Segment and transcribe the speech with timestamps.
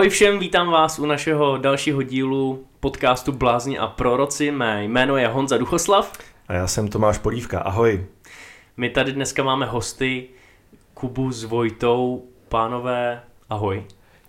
[0.00, 4.50] Ahoj všem, vítám vás u našeho dalšího dílu podcastu Blázni a proroci.
[4.50, 6.12] Mé jméno je Honza Duchoslav.
[6.48, 8.06] A já jsem Tomáš Polívka, ahoj.
[8.76, 10.28] My tady dneska máme hosty
[10.94, 12.24] Kubu s Vojtou.
[12.48, 13.20] Pánové,
[13.50, 13.84] ahoj.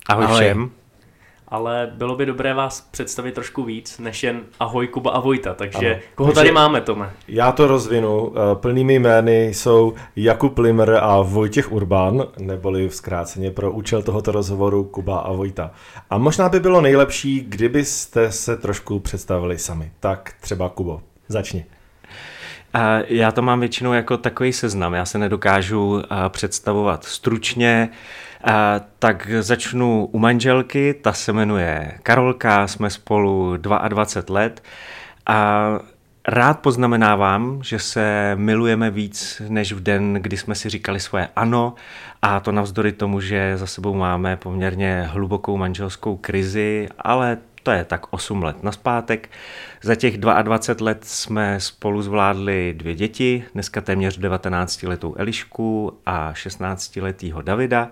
[0.09, 0.39] Ahoj, ahoj.
[0.39, 0.71] všem
[1.51, 5.91] ale bylo by dobré vás představit trošku víc, než jen Ahoj Kuba a Vojta, takže
[5.91, 6.01] ano.
[6.15, 7.11] koho tady máme, Tome?
[7.27, 8.33] Já to rozvinu.
[8.35, 14.31] Eh, plnými jmény jsou Jakub Limr a Vojtěch Urban, neboli v zkráceně pro účel tohoto
[14.31, 15.71] rozhovoru Kuba a Vojta.
[16.09, 19.91] A možná by bylo nejlepší, kdybyste se trošku představili sami.
[19.99, 21.65] Tak třeba Kubo, začni.
[23.07, 27.89] Já to mám většinou jako takový seznam, já se nedokážu představovat stručně,
[28.99, 34.63] tak začnu u manželky, ta se jmenuje Karolka, jsme spolu 22 let
[35.25, 35.69] a
[36.27, 41.73] rád poznamenávám, že se milujeme víc než v den, kdy jsme si říkali svoje ano
[42.21, 47.85] a to navzdory tomu, že za sebou máme poměrně hlubokou manželskou krizi, ale to je
[47.85, 49.29] tak 8 let naspátek.
[49.81, 56.33] Za těch 22 let jsme spolu zvládli dvě děti, dneska téměř 19 letou Elišku a
[56.33, 57.89] 16 letýho Davida.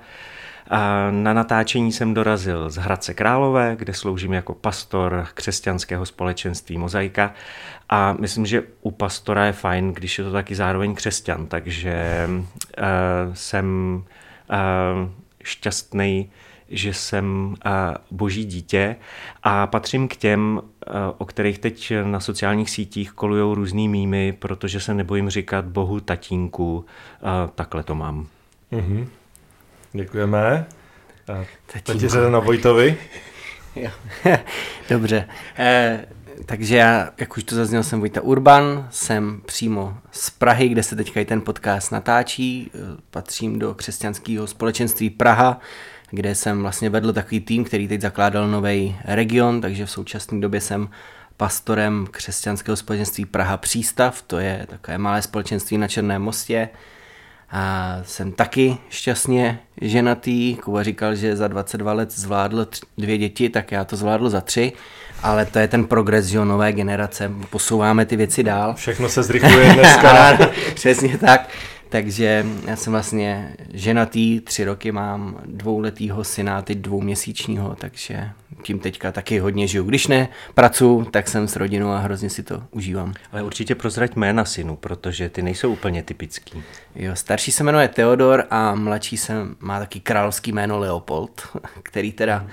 [1.11, 7.33] Na natáčení jsem dorazil z Hradce Králové, kde sloužím jako pastor křesťanského společenství Mozaika
[7.89, 13.33] a myslím, že u pastora je fajn, když je to taky zároveň křesťan, takže uh,
[13.33, 13.95] jsem
[14.49, 15.09] uh,
[15.43, 16.29] šťastný,
[16.69, 17.71] že jsem uh,
[18.11, 18.95] boží dítě
[19.43, 20.61] a patřím k těm,
[21.17, 26.85] o kterých teď na sociálních sítích kolují různý mýmy, protože se nebojím říkat bohu tatínku,
[27.55, 28.27] takhle to mám.
[28.71, 29.07] Mm-hmm.
[29.93, 30.65] Děkujeme.
[31.33, 31.45] A
[31.85, 32.97] teď je řada na Vojtovi.
[34.89, 35.27] Dobře.
[35.57, 36.05] Eh,
[36.45, 40.95] takže já, jak už to zazněl, jsem Vojta Urban, jsem přímo z Prahy, kde se
[40.95, 42.71] teďka i ten podcast natáčí.
[42.73, 42.79] Eh,
[43.11, 45.59] patřím do křesťanského společenství Praha,
[46.11, 50.61] kde jsem vlastně vedl takový tým, který teď zakládal nový region, takže v současné době
[50.61, 50.89] jsem
[51.37, 56.69] pastorem křesťanského společenství Praha Přístav, to je takové malé společenství na Černém mostě,
[57.51, 60.55] a jsem taky šťastně ženatý.
[60.55, 64.41] Kuba říkal, že za 22 let zvládl tři, dvě děti, tak já to zvládl za
[64.41, 64.73] tři.
[65.23, 67.31] Ale to je ten progres, že nové generace.
[67.49, 68.73] Posouváme ty věci dál.
[68.73, 70.37] Všechno se zrychluje dneska.
[70.73, 71.49] Přesně tak.
[71.89, 78.29] Takže já jsem vlastně ženatý, tři roky mám dvouletýho syna, teď dvouměsíčního, takže
[78.63, 79.83] tím teďka taky hodně žiju.
[79.83, 83.13] Když ne pracuji, tak jsem s rodinou a hrozně si to užívám.
[83.31, 86.63] Ale určitě prozrať jména synu, protože ty nejsou úplně typický.
[86.95, 91.47] Jo, starší se jmenuje Theodor a mladší se má taky královský jméno Leopold,
[91.83, 92.47] který teda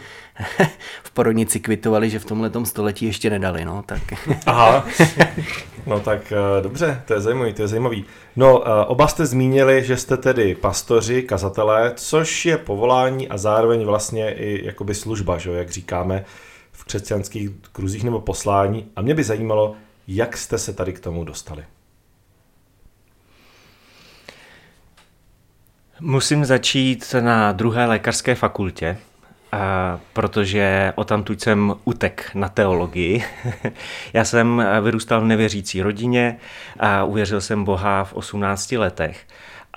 [1.02, 4.02] v porodnici kvitovali, že v tomhle století ještě nedali, no, tak.
[4.46, 4.86] Aha,
[5.86, 8.04] no tak eh, dobře, to je zajímavý, to je zajímavý.
[8.36, 13.84] No, eh, oba jste zmínili, že jste tedy pastoři, kazatelé, což je povolání a zároveň
[13.84, 16.24] vlastně i jakoby služba, že jak říkáme
[16.72, 18.90] v křesťanských kruzích nebo poslání.
[18.96, 19.76] A mě by zajímalo,
[20.08, 21.64] jak jste se tady k tomu dostali.
[26.00, 28.98] Musím začít na druhé lékařské fakultě,
[30.12, 33.24] protože o tamtud jsem utek na teologii.
[34.12, 36.36] Já jsem vyrůstal v nevěřící rodině
[36.80, 39.26] a uvěřil jsem Boha v 18 letech.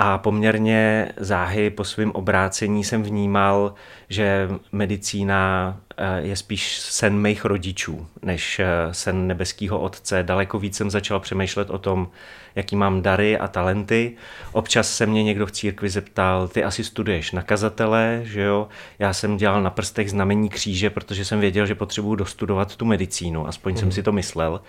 [0.02, 3.74] A poměrně záhy po svém obrácení jsem vnímal,
[4.10, 10.24] že medicína eh, je spíš sen mých rodičů, než eh, sen nebeského otce.
[10.24, 12.08] Daleko víc jsem začal přemýšlet o tom,
[12.56, 14.16] jaký mám dary a talenty.
[14.52, 18.68] Občas se mě někdo v církvi zeptal, ty asi studuješ nakazatele, že jo?
[19.00, 23.48] Já jsem dělal na prstech znamení kříže, protože jsem věděl, že potřebuju dostudovat tu medicínu,
[23.48, 23.80] aspoň hmm.
[23.80, 24.62] jsem si to myslel.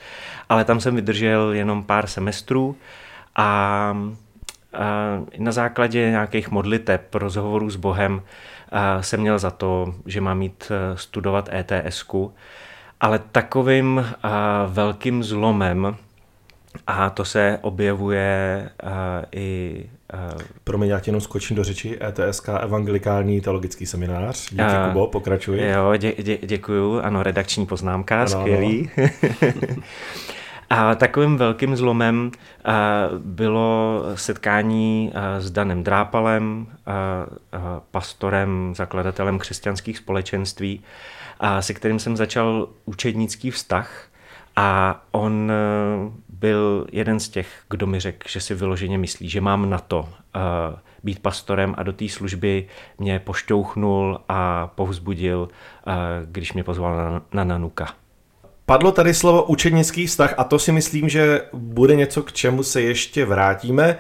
[0.48, 2.76] Ale tam jsem vydržel jenom pár semestrů
[3.36, 3.96] a
[5.38, 8.22] na základě nějakých modliteb, rozhovorů s Bohem
[9.00, 12.04] jsem měl za to, že mám mít e, studovat ets
[13.00, 14.06] ale takovým
[14.66, 15.96] velkým zlomem,
[16.86, 18.70] a to se objevuje
[19.32, 19.86] i
[20.64, 21.98] Promiň, já tě jenom skočím do řeči.
[22.02, 24.50] ETSK, Evangelikální teologický seminář.
[24.50, 25.60] Díky, uh, Kubo, pokračuj.
[25.60, 27.00] Jo, dě, dě, děkuju.
[27.00, 28.90] Ano, redakční poznámka, ano, skvělý.
[28.96, 29.82] Ano.
[30.70, 32.30] A takovým velkým zlomem
[33.18, 36.66] bylo setkání s Danem Drápalem,
[37.90, 40.80] pastorem, zakladatelem křesťanských společenství,
[41.60, 44.06] se kterým jsem začal učednický vztah.
[44.56, 45.52] A on
[46.28, 50.08] byl jeden z těch, kdo mi řekl, že si vyloženě myslí, že mám na to
[51.04, 52.68] být pastorem a do té služby
[52.98, 55.48] mě pošťouchnul a povzbudil,
[56.24, 57.88] když mě pozval na, na Nanuka.
[58.70, 62.82] Padlo tady slovo učenický vztah a to si myslím, že bude něco, k čemu se
[62.82, 63.98] ještě vrátíme.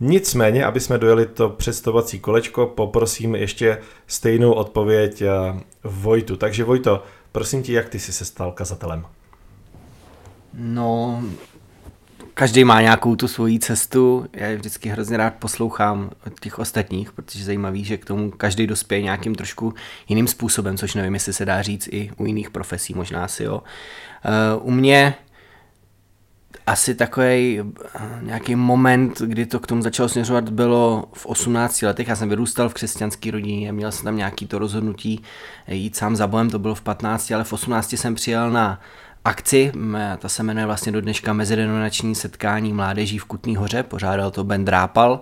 [0.00, 5.22] Nicméně, aby jsme dojeli to představovací kolečko, poprosím ještě stejnou odpověď
[5.84, 6.36] Vojtu.
[6.36, 7.02] Takže Vojto,
[7.32, 9.06] prosím tě, jak ty jsi se stal kazatelem?
[10.54, 11.22] No,
[12.34, 14.26] každý má nějakou tu svoji cestu.
[14.32, 18.66] Já je vždycky hrozně rád poslouchám od těch ostatních, protože zajímavý, že k tomu každý
[18.66, 19.74] dospěje nějakým trošku
[20.08, 23.62] jiným způsobem, což nevím, jestli se dá říct i u jiných profesí, možná si jo.
[24.54, 25.14] Uh, u mě
[26.66, 27.70] asi takový uh,
[28.22, 32.08] nějaký moment, kdy to k tomu začalo směřovat, bylo v 18 letech.
[32.08, 35.22] Já jsem vyrůstal v křesťanské rodině, měl jsem tam nějaký to rozhodnutí
[35.68, 38.80] jít sám za bojem, to bylo v 15, ale v 18 jsem přijel na
[39.24, 39.72] akci,
[40.18, 44.64] ta se jmenuje vlastně do dneška Mezidenominační setkání mládeží v Kutný hoře, pořádal to Ben
[44.64, 45.20] Drápal.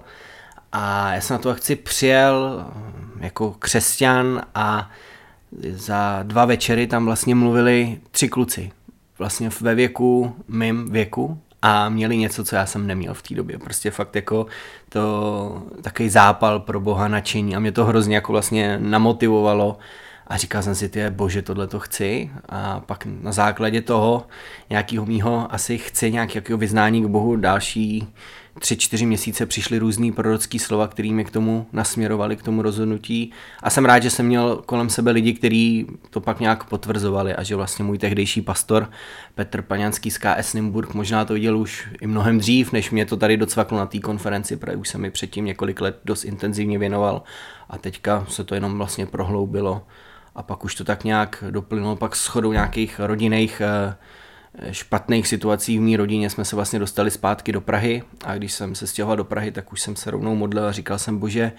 [0.72, 4.90] A já jsem na tu akci přijel eh, jako křesťan a
[5.70, 8.72] za dva večery tam vlastně mluvili tři kluci,
[9.18, 13.58] vlastně ve věku, mým věku a měli něco, co já jsem neměl v té době.
[13.58, 14.46] Prostě fakt jako
[14.88, 17.56] to takový zápal pro boha nadšení.
[17.56, 19.78] A mě to hrozně jako vlastně namotivovalo
[20.30, 22.30] a říkal jsem si, ty bože, tohle to chci.
[22.48, 24.26] A pak na základě toho
[24.70, 28.08] nějakého mýho asi chci nějakého vyznání k Bohu další
[28.58, 33.32] tři, čtyři měsíce přišly různý prorocký slova, který mě k tomu nasměrovali, k tomu rozhodnutí.
[33.62, 37.42] A jsem rád, že jsem měl kolem sebe lidi, kteří to pak nějak potvrzovali a
[37.42, 38.90] že vlastně můj tehdejší pastor
[39.34, 43.16] Petr Paňanský z KS Nimburg možná to viděl už i mnohem dřív, než mě to
[43.16, 47.22] tady docvaklo na té konferenci, protože už jsem mi předtím několik let dost intenzivně věnoval
[47.70, 49.82] a teďka se to jenom vlastně prohloubilo
[50.40, 53.96] a pak už to tak nějak doplynulo, pak s chodou nějakých rodinných eh,
[54.72, 58.74] špatných situací v mé rodině jsme se vlastně dostali zpátky do Prahy a když jsem
[58.74, 61.52] se stěhoval do Prahy, tak už jsem se rovnou modlil a říkal jsem, bože,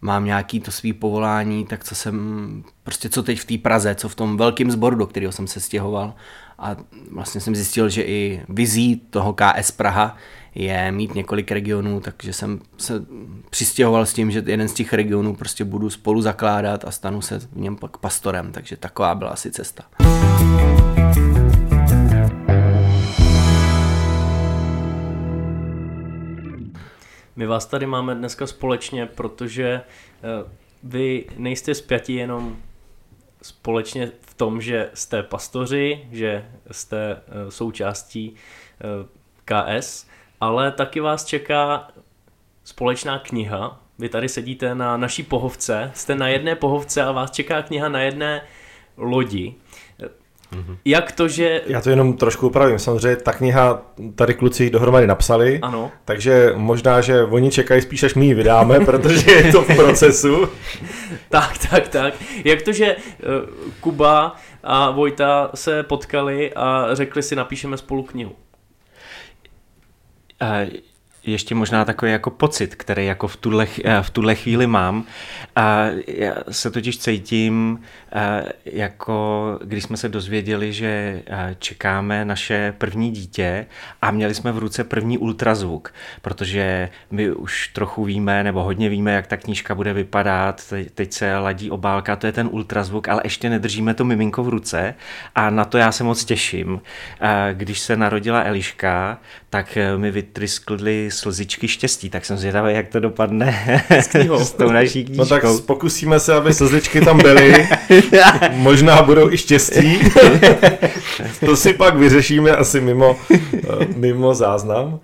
[0.00, 4.08] mám nějaký to svý povolání, tak co jsem, prostě co teď v té Praze, co
[4.08, 6.14] v tom velkém sboru, do kterého jsem se stěhoval.
[6.58, 6.76] A
[7.10, 10.16] vlastně jsem zjistil, že i vizí toho KS Praha
[10.54, 13.06] je mít několik regionů, takže jsem se
[13.50, 17.38] přistěhoval s tím, že jeden z těch regionů prostě budu spolu zakládat a stanu se
[17.38, 19.84] v něm pak pastorem, takže taková byla asi cesta.
[27.36, 30.50] My vás tady máme dneska společně, protože eh,
[30.82, 32.56] vy nejste spjati jenom
[33.46, 39.06] společně v tom, že jste pastoři, že jste eh, součástí eh,
[39.44, 40.06] KS,
[40.40, 41.88] ale taky vás čeká
[42.64, 43.80] společná kniha.
[43.98, 48.00] Vy tady sedíte na naší pohovce, jste na jedné pohovce a vás čeká kniha na
[48.00, 48.42] jedné
[48.96, 49.54] lodi.
[50.52, 50.76] Mm-hmm.
[50.84, 51.62] Jak to, že...
[51.66, 52.78] Já to jenom trošku upravím.
[52.78, 53.82] Samozřejmě ta kniha
[54.14, 55.90] tady kluci dohromady napsali, ano.
[56.04, 60.48] takže možná, že oni čekají spíš, až my ji vydáme, protože je to v procesu.
[61.28, 62.14] tak, tak, tak.
[62.44, 68.32] Jak to, že uh, Kuba a Vojta se potkali a řekli si, napíšeme spolu knihu?
[70.42, 70.68] Uh,
[71.32, 75.04] ještě možná takový jako pocit, který jako v tuhle, eh, v tuhle chvíli mám.
[75.56, 77.80] A já se totiž cítím,
[78.12, 83.66] eh, jako když jsme se dozvěděli, že eh, čekáme naše první dítě
[84.02, 89.12] a měli jsme v ruce první ultrazvuk, protože my už trochu víme, nebo hodně víme,
[89.12, 93.50] jak ta knížka bude vypadat, teď se ladí obálka, to je ten ultrazvuk, ale ještě
[93.50, 94.94] nedržíme to miminko v ruce
[95.34, 96.80] a na to já se moc těším.
[97.52, 99.18] Když se narodila Eliška,
[99.50, 104.08] tak mi vytryskly slzičky štěstí, tak jsem zvědavý, jak to dopadne s,
[104.44, 105.22] s tou naší knížkou.
[105.22, 107.68] No tak pokusíme se, aby slzičky tam byly.
[108.52, 109.98] Možná budou i štěstí.
[111.40, 115.00] to si pak vyřešíme asi mimo, eh, mimo záznam.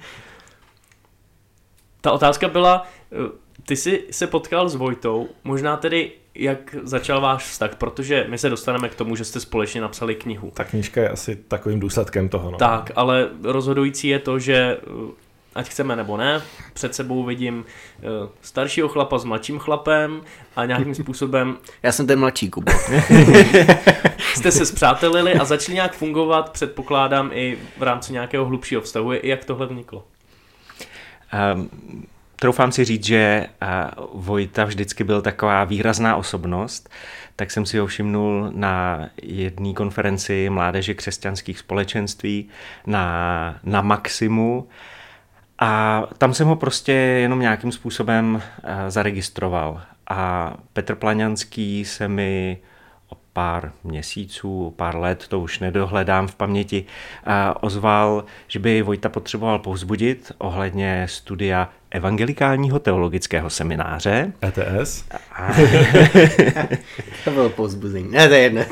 [2.00, 3.16] Ta otázka byla, eh,
[3.66, 8.50] ty jsi se potkal s Vojtou, možná tedy jak začal váš vztah, protože my se
[8.50, 10.52] dostaneme k tomu, že jste společně napsali knihu.
[10.54, 12.50] Ta knížka je asi takovým důsledkem toho.
[12.50, 12.58] No.
[12.58, 15.12] Tak, ale rozhodující je to, že eh,
[15.54, 16.42] ať chceme nebo ne,
[16.72, 20.20] před sebou vidím uh, staršího chlapa s mladším chlapem
[20.56, 21.56] a nějakým způsobem...
[21.82, 22.72] Já jsem ten mladší, Kubo.
[24.34, 29.12] jste se zpřátelili a začali nějak fungovat, předpokládám, i v rámci nějakého hlubšího vztahu.
[29.12, 30.04] Jak tohle vzniklo?
[31.54, 31.70] Um,
[32.36, 36.88] troufám si říct, že uh, Vojta vždycky byl taková výrazná osobnost,
[37.36, 42.48] tak jsem si ho všimnul na jedné konferenci Mládeže křesťanských společenství
[42.86, 44.68] na, na Maximu,
[45.62, 49.82] a tam jsem ho prostě jenom nějakým způsobem eh, zaregistroval.
[50.10, 52.58] A Petr Plaňanský se mi
[53.08, 56.84] o pár měsíců, o pár let, to už nedohledám v paměti,
[57.26, 64.32] eh, ozval, že by Vojta potřeboval povzbudit ohledně studia evangelikálního teologického semináře.
[64.44, 65.04] ETS?
[67.24, 68.10] to bylo povzbuzení.
[68.10, 68.62] Ne, to je jedno.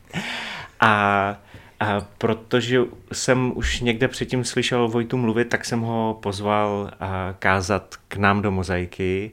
[0.80, 1.36] a
[1.82, 2.80] A protože
[3.12, 8.42] jsem už někde předtím slyšel Vojtu mluvit, tak jsem ho pozval a kázat k nám
[8.42, 9.32] do mozaiky,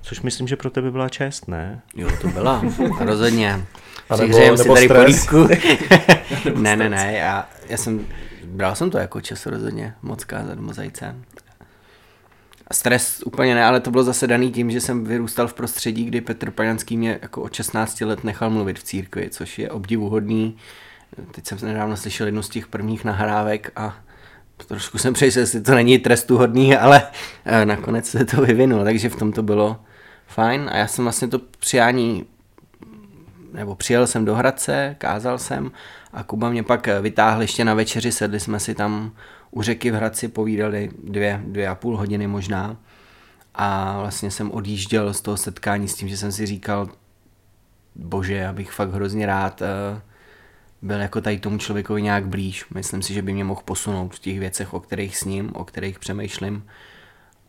[0.00, 1.82] což myslím, že pro tebe byla čest, ne?
[1.96, 2.62] Jo, to byla,
[2.98, 3.66] rozhodně.
[4.18, 5.28] Nebo si tady stres.
[6.54, 8.06] ne, ne, ne, já, já jsem,
[8.44, 11.16] bral jsem to jako čas rozhodně, moc kázat v mozaice.
[12.68, 16.04] A stres úplně ne, ale to bylo zase daný tím, že jsem vyrůstal v prostředí,
[16.04, 20.56] kdy Petr Paňanský mě jako od 16 let nechal mluvit v církvi, což je obdivuhodný.
[21.30, 23.96] Teď jsem nedávno slyšel jednu z těch prvních nahrávek a
[24.66, 27.02] trošku jsem přeji, jestli to není trestuhodný, ale
[27.44, 29.80] eh, nakonec se to vyvinulo, takže v tom to bylo
[30.26, 30.70] fajn.
[30.72, 32.26] A já jsem vlastně to přijání
[33.52, 35.70] nebo přijel jsem do Hradce, kázal jsem
[36.12, 39.12] a Kuba mě pak vytáhl ještě na večeři, sedli jsme si tam
[39.50, 42.76] u řeky v Hradci, povídali dvě, dvě a půl hodiny možná.
[43.54, 46.88] A vlastně jsem odjížděl z toho setkání s tím, že jsem si říkal,
[47.94, 50.00] bože, já bych fakt hrozně rád uh,
[50.84, 52.64] byl jako tady tomu člověkovi nějak blíž.
[52.74, 55.64] Myslím si, že by mě mohl posunout v těch věcech, o kterých s ním, o
[55.64, 56.66] kterých přemýšlím.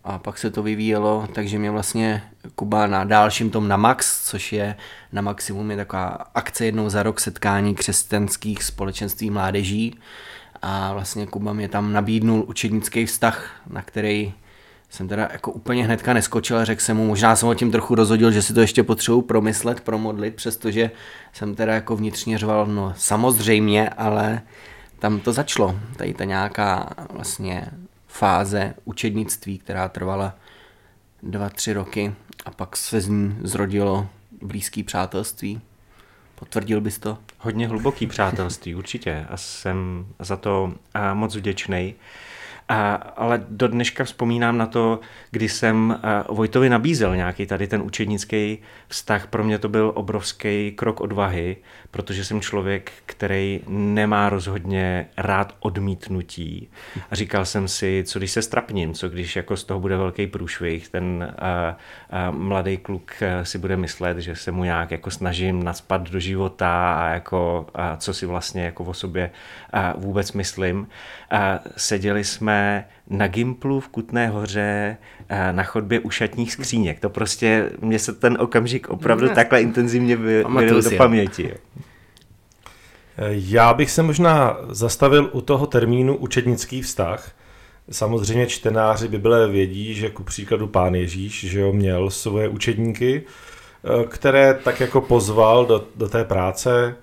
[0.04, 2.24] A pak se to vyvíjelo, takže mě vlastně
[2.56, 4.76] Kuba na dalším tom na Max, což je
[5.12, 10.00] na maximum je taková akce jednou za rok setkání křesťanských společenství mládeží.
[10.62, 14.34] A vlastně Kuba mě tam nabídnul učednický vztah, na který
[14.90, 17.96] jsem teda jako úplně hnedka neskočil a řekl jsem mu, možná jsem ho tím trochu
[17.96, 20.92] rozhodil, že si to ještě potřebuji promyslet, promodlit, přestože
[21.34, 24.42] jsem teda jako vnitřně řval, no samozřejmě, ale
[25.00, 25.76] tam to začalo.
[25.98, 27.68] Tady ta nějaká vlastně
[28.08, 30.36] fáze učednictví, která trvala
[31.24, 32.14] dva, tři roky
[32.46, 34.08] a pak se z ní zrodilo
[34.42, 35.62] blízký přátelství.
[36.36, 37.18] Potvrdil bys to?
[37.40, 39.26] Hodně hluboký přátelství, určitě.
[39.30, 40.74] A jsem za to
[41.14, 41.96] moc vděčný.
[42.68, 45.00] Ale do dneška vzpomínám na to,
[45.32, 48.58] kdy jsem Vojtovi nabízel nějaký tady ten učednický
[48.88, 49.28] vztah.
[49.28, 51.58] Pro mě to byl obrovský krok odvahy,
[51.92, 56.70] protože jsem člověk, který nemá rozhodně rád odmítnutí.
[57.12, 60.28] A říkal jsem si, co když se strapním, co když jako z toho bude velký
[60.28, 61.78] průšvih, ten a,
[62.10, 63.12] a, mladý kluk
[63.44, 67.96] si bude myslet, že se mu nějak jako snažím naspat do života a jako a
[67.96, 69.32] co si vlastně jako o sobě
[69.98, 70.88] vůbec myslím.
[71.32, 72.55] A seděli jsme
[73.10, 74.98] na Gimplu v Kutné hoře
[75.52, 77.00] na chodbě ušatních skříněk.
[77.00, 81.54] To prostě, mě se ten okamžik opravdu no, takhle intenzivně vyril do paměti.
[83.30, 87.32] Já bych se možná zastavil u toho termínu učednický vztah.
[87.92, 94.06] Samozřejmě čtenáři Bible vědí, že ku příkladu pán Ježíš, že jo, měl svoje učedníky, eh,
[94.08, 96.96] které tak jako pozval do, do té práce.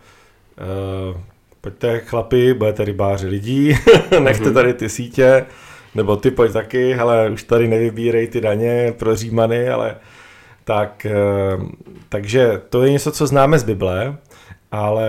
[1.62, 3.76] Pojďte chlapi, budete rybáři lidí,
[4.21, 4.54] nechte mhm.
[4.54, 5.47] tady ty sítě,
[5.95, 9.97] nebo ty pojď taky, ale už tady nevybírej ty daně pro Římany, ale
[10.64, 11.12] tak, eh,
[12.09, 14.16] takže to je něco, co známe z Bible,
[14.73, 15.09] ale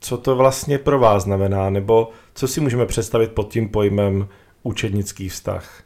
[0.00, 4.28] co to vlastně pro vás znamená, nebo co si můžeme představit pod tím pojmem
[4.62, 5.82] učednický vztah?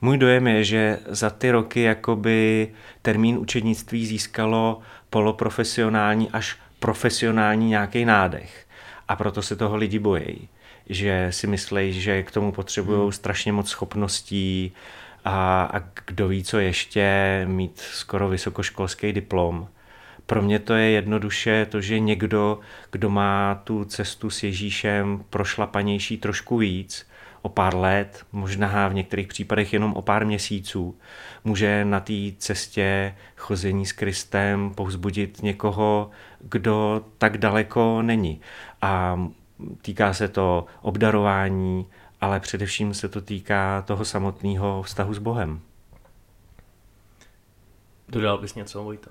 [0.00, 2.68] Můj dojem je, že za ty roky jakoby
[3.02, 4.78] termín učednictví získalo
[5.10, 8.66] poloprofesionální až profesionální nějaký nádech.
[9.08, 10.48] A proto se toho lidi bojí.
[10.88, 13.12] Že si myslí, že k tomu potřebují hmm.
[13.12, 14.72] strašně moc schopností
[15.24, 19.68] a, a kdo ví, co ještě, mít skoro vysokoškolský diplom.
[20.26, 22.60] Pro mě to je jednoduše to, že někdo,
[22.90, 27.06] kdo má tu cestu s Ježíšem prošlapanější trošku víc,
[27.44, 30.98] o pár let, možná v některých případech jenom o pár měsíců,
[31.44, 36.10] může na té cestě chození s Kristem povzbudit někoho,
[36.40, 38.40] kdo tak daleko není.
[38.82, 39.20] A
[39.82, 41.86] týká se to obdarování,
[42.20, 45.60] ale především se to týká toho samotného vztahu s Bohem.
[48.08, 49.10] Dodal bys něco, Vojto?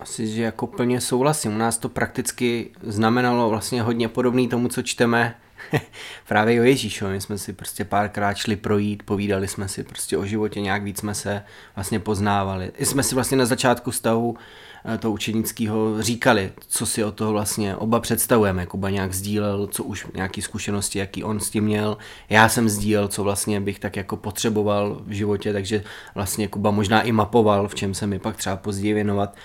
[0.00, 1.54] Asi, že jako plně souhlasím.
[1.54, 5.34] U nás to prakticky znamenalo vlastně hodně podobný tomu, co čteme
[6.28, 7.12] právě o Ježíšovi.
[7.12, 10.98] My jsme si prostě párkrát šli projít, povídali jsme si prostě o životě, nějak víc
[10.98, 11.42] jsme se
[11.74, 12.72] vlastně poznávali.
[12.78, 14.36] I jsme si vlastně na začátku stavu
[14.94, 18.66] eh, toho učenického říkali, co si o toho vlastně oba představujeme.
[18.66, 21.98] Kuba nějak sdílel, co už nějaký zkušenosti, jaký on s tím měl.
[22.28, 27.02] Já jsem sdílel, co vlastně bych tak jako potřeboval v životě, takže vlastně Kuba možná
[27.02, 29.36] i mapoval, v čem se mi pak třeba později věnovat.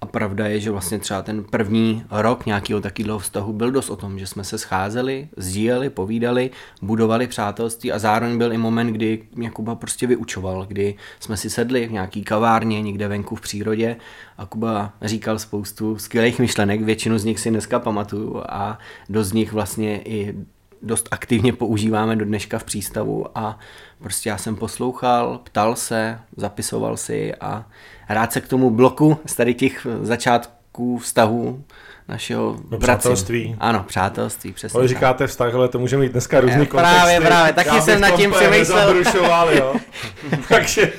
[0.00, 3.96] A pravda je, že vlastně třeba ten první rok nějakého takového vztahu byl dost o
[3.96, 6.50] tom, že jsme se scházeli, sdíleli, povídali,
[6.82, 11.50] budovali přátelství a zároveň byl i moment, kdy mě Kuba prostě vyučoval, kdy jsme si
[11.50, 13.96] sedli v nějaký kavárně někde venku v přírodě
[14.38, 19.32] a Kuba říkal spoustu skvělých myšlenek, většinu z nich si dneska pamatuju a dost z
[19.32, 20.34] nich vlastně i
[20.82, 23.58] dost aktivně používáme do dneška v přístavu a
[24.02, 27.64] prostě já jsem poslouchal, ptal se, zapisoval si a
[28.08, 31.64] rád se k tomu bloku z tady těch začátků vztahů
[32.08, 32.78] našeho no.
[32.78, 33.56] Přátelství.
[33.60, 34.78] Ano, přátelství, přesně.
[34.78, 36.94] Ale říkáte vztah, ale to může mít dneska různý Eh, kontexty.
[36.96, 38.94] právě, právě, taky Já jsem nad tím přemýšlel.
[39.50, 39.74] jo.
[40.48, 40.92] Takže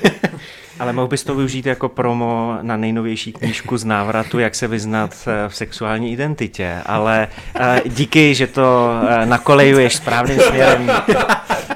[0.78, 5.14] Ale mohl bys to využít jako promo na nejnovější knížku z návratu, jak se vyznat
[5.26, 6.76] eh, v sexuální identitě.
[6.86, 7.28] Ale
[7.60, 10.90] eh, díky, že to eh, nakolejuješ správným směrem.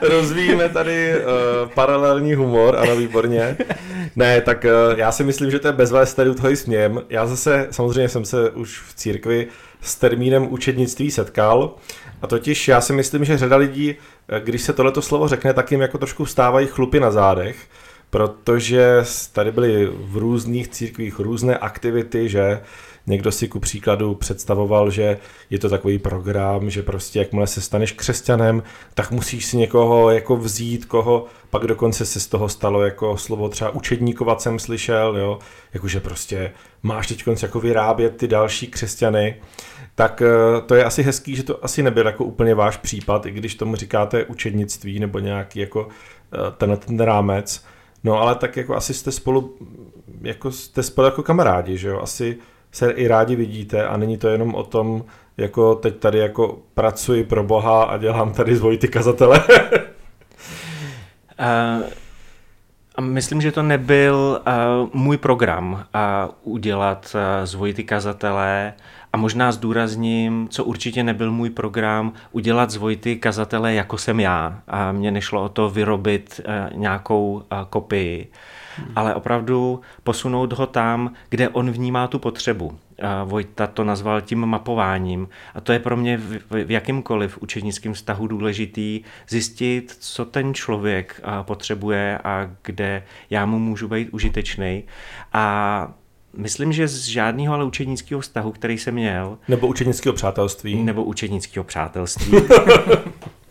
[0.02, 3.56] rozvíjíme tady uh, paralelní humor, ano, výborně.
[4.16, 7.02] Ne, tak uh, já si myslím, že to je bezvést, tady u toho i smějem.
[7.08, 9.46] Já zase, samozřejmě jsem se už v církvi
[9.80, 11.74] s termínem učednictví setkal,
[12.22, 13.94] a totiž já si myslím, že řada lidí,
[14.38, 17.56] když se tohleto slovo řekne, tak jim jako trošku vstávají chlupy na zádech,
[18.12, 22.60] protože tady byly v různých církvích různé aktivity, že
[23.06, 25.18] někdo si ku příkladu představoval, že
[25.50, 28.62] je to takový program, že prostě jakmile se staneš křesťanem,
[28.94, 33.48] tak musíš si někoho jako vzít, koho pak dokonce se z toho stalo jako slovo
[33.48, 35.38] třeba učedníkovat jsem slyšel, jo,
[35.74, 36.52] jakože prostě
[36.82, 39.36] máš teď jako vyrábět ty další křesťany,
[39.94, 43.30] tak eh, to je asi hezký, že to asi nebyl jako úplně váš případ, i
[43.30, 47.64] když tomu říkáte učednictví nebo nějaký jako eh, tenhle ten rámec,
[48.04, 49.56] No ale tak jako asi jste spolu,
[50.22, 52.00] jako jste spolu jako kamarádi, že jo?
[52.00, 52.38] Asi
[52.72, 55.04] se i rádi vidíte a není to jenom o tom,
[55.36, 59.44] jako teď tady jako pracuji pro Boha a dělám tady z Vojty kazatele.
[61.40, 61.84] Uh,
[62.96, 68.72] a myslím, že to nebyl uh, můj program uh, udělat uh, z Vojty kazatele
[69.12, 74.62] a možná zdůrazním, co určitě nebyl můj program, udělat z Vojty kazatele jako jsem já.
[74.68, 78.28] A mně nešlo o to vyrobit uh, nějakou uh, kopii,
[78.76, 78.92] hmm.
[78.96, 82.78] ale opravdu posunout ho tam, kde on vnímá tu potřebu.
[83.24, 88.26] Vojta to nazval tím mapováním a to je pro mě v, v jakýmkoliv učednickém vztahu
[88.26, 94.84] důležitý zjistit, co ten člověk potřebuje a kde já mu můžu být užitečný.
[95.32, 95.94] A
[96.36, 99.38] Myslím, že z žádného ale učednického vztahu, který jsem měl.
[99.48, 100.82] Nebo učednického přátelství.
[100.82, 102.32] Nebo učednického přátelství.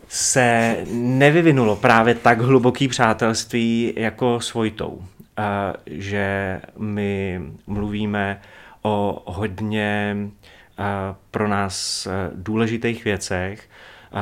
[0.08, 5.02] se nevyvinulo právě tak hluboký přátelství jako s Vojtou.
[5.36, 8.40] A že my mluvíme
[8.82, 10.16] o hodně
[11.30, 13.68] pro nás důležitých věcech,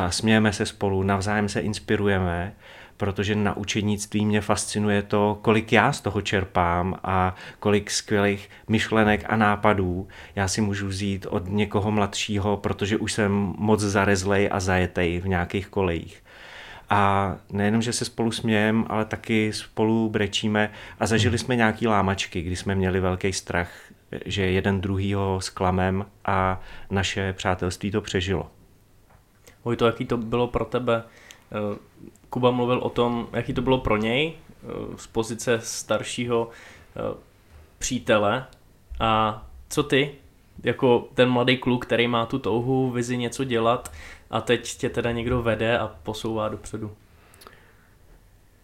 [0.09, 2.53] smějeme se spolu, navzájem se inspirujeme,
[3.01, 9.25] protože na učednictví mě fascinuje to, kolik já z toho čerpám a kolik skvělých myšlenek
[9.29, 14.61] a nápadů já si můžu vzít od někoho mladšího, protože už jsem moc zarezlej a
[14.61, 16.23] zajetej v nějakých kolejích.
[16.91, 22.43] A nejenom, že se spolu smějeme, ale taky spolu brečíme a zažili jsme nějaký lámačky,
[22.43, 23.71] kdy jsme měli velký strach,
[24.27, 26.61] že jeden druhýho sklamem a
[26.91, 28.51] naše přátelství to přežilo.
[29.65, 31.03] Vojto, jaký to bylo pro tebe?
[32.31, 34.33] Kuba mluvil o tom, jaký to bylo pro něj
[34.97, 36.49] z pozice staršího
[37.79, 38.45] přítele.
[39.01, 40.11] A co ty,
[40.65, 43.93] jako ten mladý kluk, který má tu touhu, vizi něco dělat
[44.31, 46.91] a teď tě teda někdo vede a posouvá dopředu?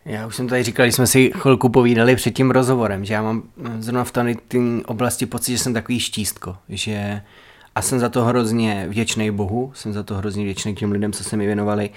[0.04, 3.22] Já už jsem tady říkal, když jsme si chvilku povídali před tím rozhovorem, že já
[3.22, 3.42] mám
[3.78, 4.24] zrovna v té
[4.86, 7.22] oblasti pocit, že jsem takový štístko, že
[7.74, 11.24] a jsem za to hrozně vděčný Bohu, jsem za to hrozně vděčný těm lidem, co
[11.24, 11.90] se mi věnovali.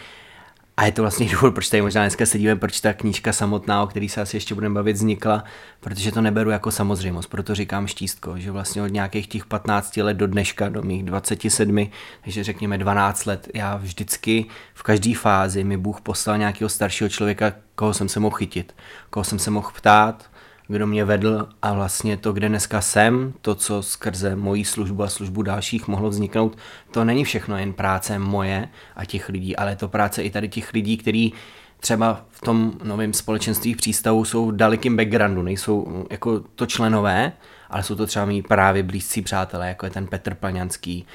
[0.79, 3.87] A je to vlastně důvod, proč tady možná dneska sedíme, proč ta knížka samotná, o
[3.87, 5.43] který se asi ještě budeme bavit, vznikla,
[5.79, 10.13] protože to neberu jako samozřejmost, proto říkám štístko, že vlastně od nějakých těch 15 let
[10.13, 11.89] do dneška, do mých 27,
[12.23, 17.53] takže řekněme 12 let, já vždycky v každé fázi mi Bůh poslal nějakého staršího člověka,
[17.75, 18.75] koho jsem se mohl chytit,
[19.09, 20.29] koho jsem se mohl ptát,
[20.71, 25.07] kdo mě vedl a vlastně to, kde dneska jsem, to, co skrze mojí službu a
[25.07, 26.57] službu dalších mohlo vzniknout,
[26.91, 30.73] to není všechno jen práce moje a těch lidí, ale to práce i tady těch
[30.73, 31.33] lidí, kteří
[31.79, 37.31] třeba v tom novém společenství přístavu jsou v dalekým backgroundu, nejsou jako to členové,
[37.69, 41.05] ale jsou to třeba mý právě blízcí přátelé, jako je ten Petr Paňanský,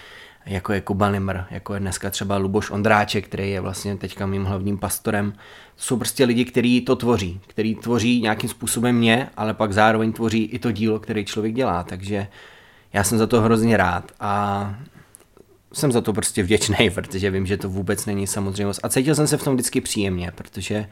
[0.46, 4.44] jako je Kuba Nimr, jako je dneska třeba Luboš Ondráček, který je vlastně teďka mým
[4.44, 5.33] hlavním pastorem.
[5.76, 10.12] To jsou prostě lidi, kteří to tvoří, kteří tvoří nějakým způsobem mě, ale pak zároveň
[10.12, 12.26] tvoří i to dílo, který člověk dělá, takže
[12.92, 14.74] já jsem za to hrozně rád a
[15.72, 18.80] jsem za to prostě vděčný, protože vím, že to vůbec není samozřejmost.
[18.83, 20.87] A cítil jsem se v tom vždycky příjemně, protože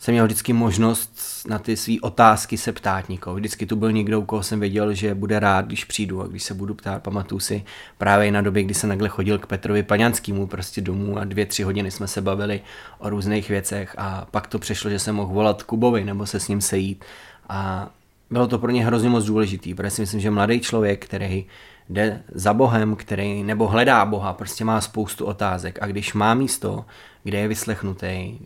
[0.00, 1.12] jsem měl vždycky možnost
[1.48, 3.36] na ty své otázky se ptát někoho.
[3.36, 6.42] Vždycky tu byl někdo, u koho jsem věděl, že bude rád, když přijdu a když
[6.42, 7.02] se budu ptát.
[7.02, 7.64] Pamatuju si
[7.98, 11.62] právě na době, kdy jsem takhle chodil k Petrovi Paňanskému prostě domů a dvě, tři
[11.62, 12.60] hodiny jsme se bavili
[12.98, 16.48] o různých věcech a pak to přešlo, že jsem mohl volat Kubovi nebo se s
[16.48, 17.04] ním sejít
[17.48, 17.90] a
[18.30, 21.46] bylo to pro ně hrozně moc důležitý, protože si myslím, že mladý člověk, který
[21.88, 26.84] jde za Bohem, který nebo hledá Boha, prostě má spoustu otázek a když má místo,
[27.24, 28.38] kde je vyslechnutý,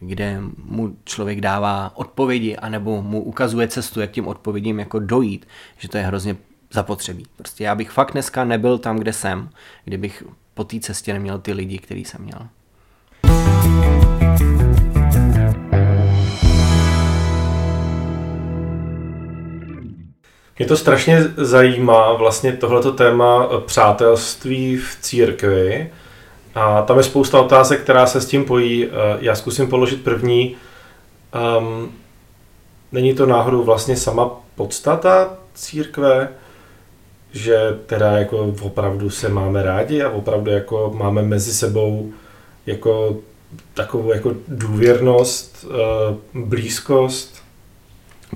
[0.00, 5.88] kde mu člověk dává odpovědi, anebo mu ukazuje cestu, jak tím odpovědím jako dojít, že
[5.88, 6.36] to je hrozně
[6.72, 7.26] zapotřebí.
[7.36, 9.48] Prostě já bych fakt dneska nebyl tam, kde jsem,
[9.84, 10.22] kdybych
[10.54, 12.48] po té cestě neměl ty lidi, který jsem měl.
[20.58, 25.90] Mě to strašně zajímá vlastně tohleto téma přátelství v církvi.
[26.54, 28.86] A tam je spousta otázek, která se s tím pojí.
[28.86, 30.56] Eh, já zkusím položit první.
[31.58, 31.92] Um,
[32.92, 36.28] není to náhodou vlastně sama podstata církve,
[37.32, 42.12] že teda jako opravdu se máme rádi a opravdu jako máme mezi sebou
[42.66, 43.16] jako
[43.74, 47.42] takovou jako důvěrnost, eh, blízkost.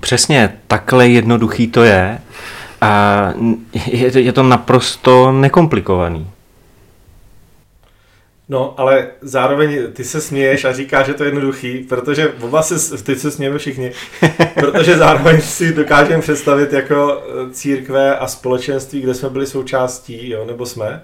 [0.01, 2.19] Přesně, takhle jednoduchý to je
[2.81, 3.33] a
[3.85, 6.27] je, je to naprosto nekomplikovaný.
[8.49, 13.03] No, ale zároveň ty se směješ a říkáš, že to je jednoduchý, protože oba se,
[13.03, 13.91] ty se smějeme všichni,
[14.53, 20.45] protože zároveň si dokážeme představit jako eh, církve a společenství, kde jsme byli součástí, jo,
[20.45, 21.03] nebo jsme,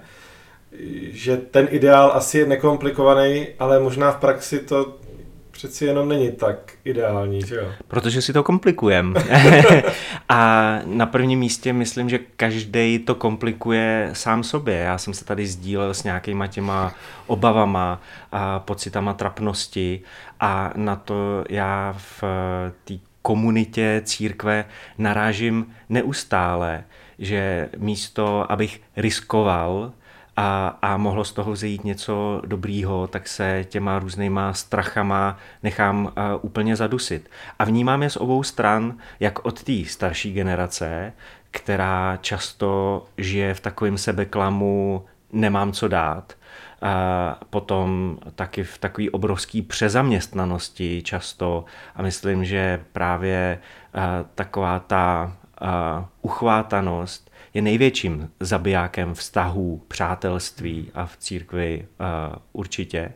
[1.12, 4.96] že ten ideál asi je nekomplikovaný, ale možná v praxi to
[5.52, 7.72] přeci jenom není tak ideální, že jo?
[7.88, 9.20] Protože si to komplikujeme.
[10.28, 14.76] a na prvním místě myslím, že každý to komplikuje sám sobě.
[14.76, 16.94] Já jsem se tady sdílel s nějakýma těma
[17.26, 18.00] obavama
[18.32, 20.00] a pocitama trapnosti
[20.40, 22.24] a na to já v
[22.84, 24.64] té komunitě církve
[24.98, 26.84] narážím neustále,
[27.18, 29.92] že místo, abych riskoval
[30.36, 36.12] a, a mohlo z toho vzejít něco dobrýho, tak se těma různýma strachama nechám uh,
[36.42, 37.30] úplně zadusit.
[37.58, 41.12] A vnímám je z obou stran, jak od té starší generace,
[41.50, 46.32] která často žije v takovém sebeklamu, nemám co dát,
[46.82, 51.64] a potom taky v takové obrovské přezaměstnanosti často
[51.96, 53.58] a myslím, že právě
[53.94, 54.02] uh,
[54.34, 55.32] taková ta
[56.22, 63.12] uchvátanost je největším zabijákem vztahů, přátelství a v církvi uh, určitě.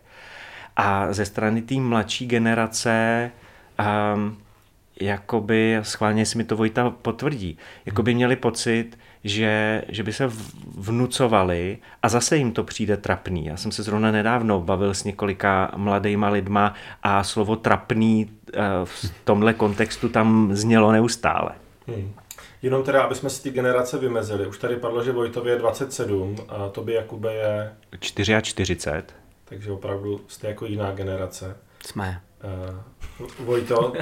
[0.77, 3.31] A ze strany té mladší generace
[4.14, 4.38] um,
[5.01, 10.31] jakoby, schválně si mi to Vojta potvrdí, jakoby měli pocit, že, že by se
[10.79, 13.46] vnucovali a zase jim to přijde trapný.
[13.46, 19.12] Já jsem se zrovna nedávno bavil s několika mladýma lidma a slovo trapný uh, v
[19.25, 21.51] tomhle kontextu tam znělo neustále.
[21.87, 22.12] Hmm.
[22.66, 24.46] Jenom teda, aby jsme si ty generace vymezili.
[24.46, 27.72] Už tady padlo, že Vojtově je 27 a tobě Jakube je...
[28.00, 28.76] 44.
[29.44, 31.57] Takže opravdu jste jako jiná generace.
[31.87, 32.20] Jsme.
[33.18, 33.92] Uh, Vojto,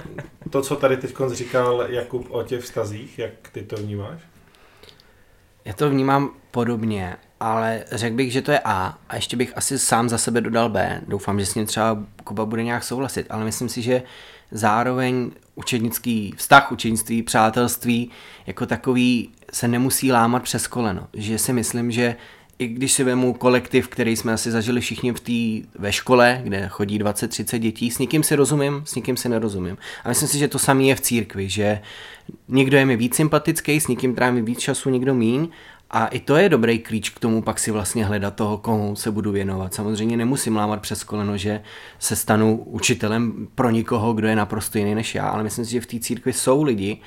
[0.50, 4.20] to, co tady teď říkal Jakub o těch vztazích, jak ty to vnímáš?
[5.64, 9.78] Já to vnímám podobně, ale řekl bych, že to je A a ještě bych asi
[9.78, 11.00] sám za sebe dodal B.
[11.08, 14.02] Doufám, že s ním třeba Kuba bude nějak souhlasit, ale myslím si, že
[14.50, 18.10] zároveň učednický vztah, učednictví, přátelství
[18.46, 21.06] jako takový se nemusí lámat přes koleno.
[21.12, 22.16] Že si myslím, že
[22.58, 26.68] i když si vemu kolektiv, který jsme asi zažili všichni v té ve škole, kde
[26.68, 29.76] chodí 20-30 dětí, s někým si rozumím, s někým si nerozumím.
[30.04, 31.80] A myslím si, že to samé je v církvi, že
[32.48, 35.48] někdo je mi víc sympatický, s někým trávím víc času, někdo míň
[35.90, 39.10] a i to je dobrý klíč k tomu pak si vlastně hledat toho, komu se
[39.10, 39.74] budu věnovat.
[39.74, 41.62] Samozřejmě nemusím lámat přes koleno, že
[41.98, 45.80] se stanu učitelem pro nikoho, kdo je naprosto jiný než já, ale myslím si, že
[45.80, 47.00] v té církvi jsou lidi,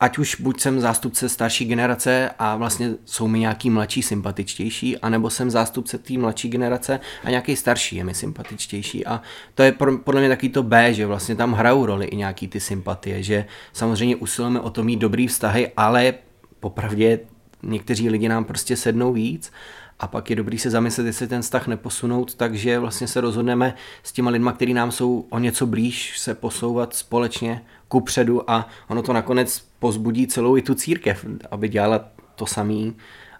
[0.00, 5.30] ať už buď jsem zástupce starší generace a vlastně jsou mi nějaký mladší sympatičtější, anebo
[5.30, 9.06] jsem zástupce té mladší generace a nějaký starší je mi sympatičtější.
[9.06, 9.22] A
[9.54, 9.72] to je
[10.04, 13.44] podle mě taky to B, že vlastně tam hrajou roli i nějaký ty sympatie, že
[13.72, 16.14] samozřejmě usilujeme o to mít dobrý vztahy, ale
[16.60, 17.18] popravdě
[17.62, 19.52] někteří lidi nám prostě sednou víc
[20.00, 24.12] a pak je dobrý se zamyslet, jestli ten vztah neposunout, takže vlastně se rozhodneme s
[24.12, 29.02] těma lidma, kteří nám jsou o něco blíž, se posouvat společně ku předu a ono
[29.02, 32.96] to nakonec pozbudí celou i tu církev, aby dělala to samý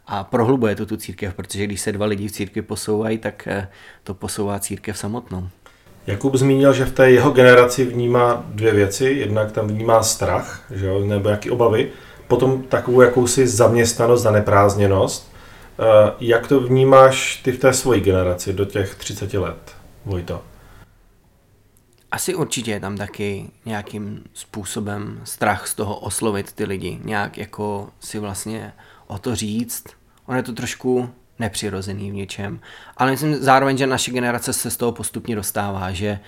[0.06, 3.68] a prohlubuje to tu církev, protože když se dva lidi v církvi posouvají, tak eh,
[4.04, 5.48] to posouvá církev samotnou.
[6.06, 9.04] Jakub zmínil, že v té jeho generaci vnímá dvě věci.
[9.04, 11.90] Jednak tam vnímá strach, že jo, nebo jaký obavy,
[12.30, 15.32] potom takovou jakousi zaměstnanost, zaneprázdněnost.
[15.32, 20.42] Eh, jak to vnímáš ty v té svojí generaci do těch 30 let, Vojto?
[22.10, 27.88] Asi určitě je tam taky nějakým způsobem strach z toho oslovit ty lidi, nějak jako
[28.00, 28.72] si vlastně
[29.06, 29.84] o to říct.
[30.26, 32.60] On je to trošku nepřirozený v něčem,
[32.96, 36.20] ale myslím zároveň, že naše generace se z toho postupně dostává, že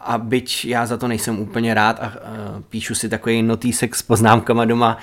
[0.00, 2.12] a byť já za to nejsem úplně rád a
[2.68, 4.98] píšu si takový notýsek s poznámkama doma,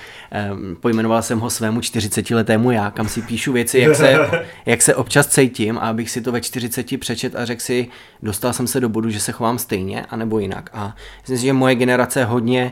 [0.80, 4.30] pojmenoval jsem ho svému 40-letému já, kam si píšu věci, jak se,
[4.66, 7.88] jak se občas cítím a abych si to ve 40 přečet a řekl si,
[8.24, 10.70] dostal jsem se do bodu, že se chovám stejně, anebo jinak.
[10.74, 12.72] A myslím si, že moje generace hodně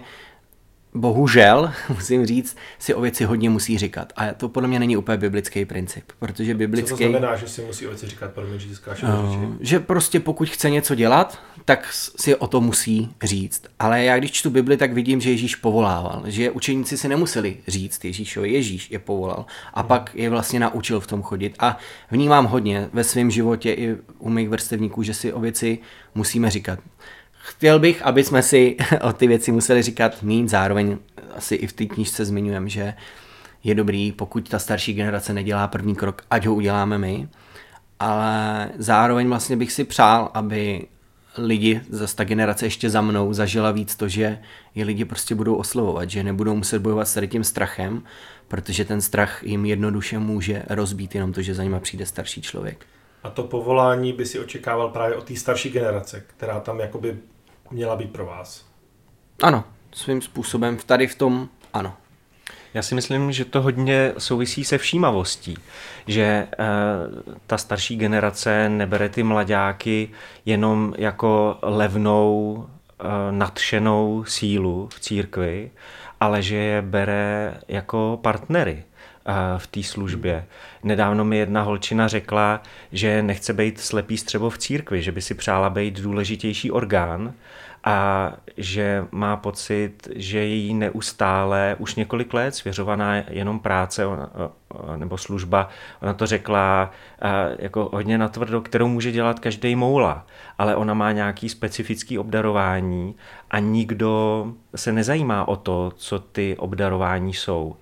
[0.96, 4.14] bohužel, musím říct, si o věci hodně musí říkat.
[4.16, 6.90] A to podle mě není úplně biblický princip, protože biblický...
[6.90, 8.68] Co to znamená, že si musí o věci říkat, promiň, že
[9.04, 13.64] uh, Že prostě pokud chce něco dělat, tak si o to musí říct.
[13.80, 18.06] Ale já když čtu Bibli, tak vidím, že Ježíš povolával, že učeníci si nemuseli říct
[18.06, 19.88] Ježíšovi, Ježíš je povolal a hmm.
[19.88, 21.56] pak je vlastně naučil v tom chodit.
[21.60, 21.78] A
[22.12, 25.80] vnímám hodně ve svém životě i u mých vrstevníků, že si o věci
[26.16, 26.80] musíme říkat.
[27.48, 30.98] Chtěl bych, aby jsme si o ty věci museli říkat mín, zároveň
[31.36, 32.94] asi i v té knížce zmiňujeme, že
[33.64, 37.28] je dobrý, pokud ta starší generace nedělá první krok, ať ho uděláme my,
[38.00, 40.88] ale zároveň vlastně bych si přál, aby
[41.38, 44.40] lidi, zase ta generace ještě za mnou, zažila víc to, že
[44.76, 48.04] je lidi prostě budou oslovovat, že nebudou muset bojovat s tady tím strachem,
[48.48, 52.86] protože ten strach jim jednoduše může rozbít jenom to, že za nima přijde starší člověk.
[53.24, 57.18] A to povolání by si očekával právě od té starší generace, která tam jakoby
[57.72, 58.66] měla být pro vás.
[59.44, 61.94] Ano, svým způsobem tady v tom ano.
[62.74, 65.58] Já si myslím, že to hodně souvisí se všímavostí,
[66.08, 66.48] že e,
[67.48, 70.10] ta starší generace nebere ty mladáky
[70.46, 72.68] jenom jako levnou,
[73.00, 75.72] e, nadšenou sílu v církvi,
[76.20, 78.95] ale že je bere jako partnery eh,
[79.58, 80.46] v té službě.
[80.84, 82.62] Nedávno mi jedna holčina řekla,
[82.92, 87.34] že nechce být slepý střebo v církvi, že by si přála být důležitější orgán
[87.84, 94.04] a že má pocit, že je jí neustále už několik let svěřovaná jenom práce
[94.96, 95.70] nebo služba.
[96.02, 96.92] Ona to řekla
[97.60, 100.26] jako hodně natvrdo, kterou může dělat každý moula,
[100.58, 103.16] ale ona má nějaký specifický obdarování
[103.52, 107.76] a nikdo se nezajímá o to, co ty obdarování jsou.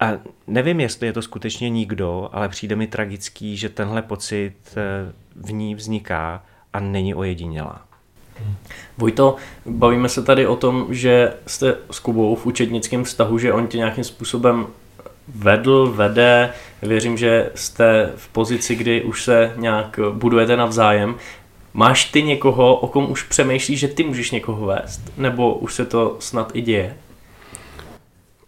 [0.00, 0.12] A
[0.46, 5.52] nevím, jestli je to skutečně nikdo, ale přijde mi tragický, že tenhle pocit e, v
[5.52, 7.82] ní vzniká a není ojedinělá.
[8.98, 13.66] Vojto, bavíme se tady o tom, že jste s Kubou v učednickém vztahu, že on
[13.66, 14.66] tě nějakým způsobem
[15.28, 16.52] vedl, vede.
[16.82, 21.14] Věřím, že jste v pozici, kdy už se nějak budujete navzájem.
[21.74, 25.00] Máš ty někoho, o kom už přemýšlíš, že ty můžeš někoho vést?
[25.16, 26.96] Nebo už se to snad i děje?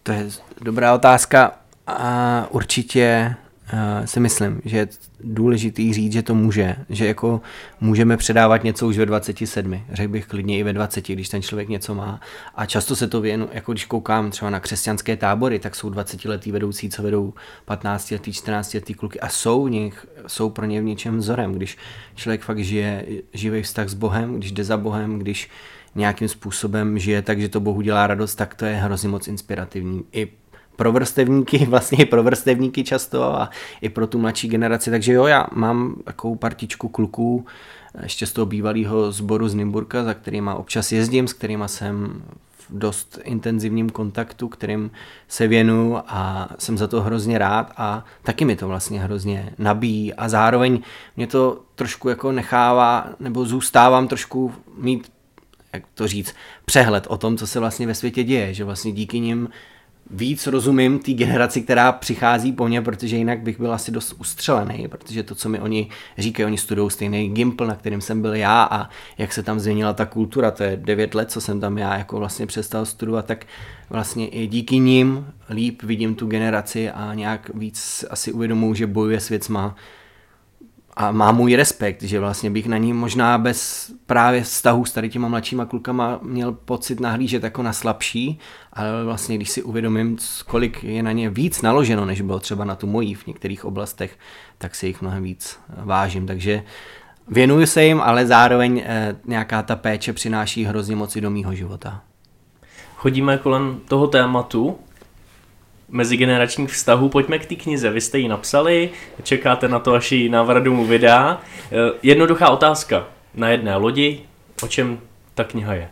[0.07, 0.29] To je
[0.61, 1.51] dobrá otázka.
[1.87, 3.35] A určitě
[3.73, 4.87] uh, si myslím, že je
[5.19, 7.41] důležitý říct, že to může, že jako
[7.81, 11.69] můžeme předávat něco už ve 27, řekl bych klidně i ve 20, když ten člověk
[11.69, 12.21] něco má.
[12.55, 16.25] A často se to věnu, jako když koukám třeba na křesťanské tábory, tak jsou 20
[16.25, 17.33] letý vedoucí, co vedou
[17.65, 21.53] 15 letý, 14 letý kluky a jsou, v nich, jsou pro ně v něčem vzorem,
[21.53, 21.77] když
[22.15, 25.49] člověk fakt žije živý vztah s Bohem, když jde za Bohem, když
[25.97, 30.03] nějakým způsobem žije tak, že to Bohu dělá radost, tak to je hrozně moc inspirativní.
[30.11, 30.31] I
[30.75, 33.49] pro vrstevníky, vlastně i pro vrstevníky často a
[33.81, 34.89] i pro tu mladší generaci.
[34.91, 37.45] Takže jo, já mám takovou partičku kluků,
[38.03, 42.23] ještě z toho bývalého sboru z Nymburka, za kterýma občas jezdím, s kterýma jsem
[42.57, 44.91] v dost intenzivním kontaktu, kterým
[45.27, 50.13] se věnu a jsem za to hrozně rád a taky mi to vlastně hrozně nabíjí
[50.13, 50.79] a zároveň
[51.17, 55.11] mě to trošku jako nechává, nebo zůstávám trošku mít,
[55.77, 56.35] jak to říct,
[56.65, 59.49] přehled o tom, co se vlastně ve světě děje, že vlastně díky nim
[60.09, 64.87] víc rozumím té generaci, která přichází po mně, protože jinak bych byl asi dost ustřelený,
[64.87, 68.63] protože to, co mi oni říkají, oni studují stejný Gimple, na kterým jsem byl já
[68.71, 71.97] a jak se tam změnila ta kultura, to je devět let, co jsem tam já
[71.97, 73.45] jako vlastně přestal studovat, tak
[73.89, 79.19] vlastně i díky nim líp vidím tu generaci a nějak víc asi uvědomuji, že bojuje
[79.19, 79.75] s věcma,
[80.99, 85.09] a má můj respekt, že vlastně bych na ní možná bez právě vztahu s tady
[85.09, 88.39] těma mladšíma klukama měl pocit nahlížet jako na slabší,
[88.73, 92.75] ale vlastně když si uvědomím, kolik je na ně víc naloženo, než bylo třeba na
[92.75, 94.17] tu mojí v některých oblastech,
[94.57, 96.27] tak si jich mnohem víc vážím.
[96.27, 96.63] Takže
[97.27, 102.01] věnuju se jim, ale zároveň eh, nějaká ta péče přináší hrozně moci do mýho života.
[102.95, 104.79] Chodíme kolem toho tématu,
[105.89, 107.09] mezigeneračních vztahů.
[107.09, 107.89] Pojďme k té knize.
[107.89, 108.89] Vy jste ji napsali,
[109.23, 111.41] čekáte na to, až ji návrat domů vydá.
[111.71, 113.07] Eh, jednoduchá otázka.
[113.33, 114.21] Na jedné lodi,
[114.63, 114.99] o čem
[115.33, 115.89] ta kniha je?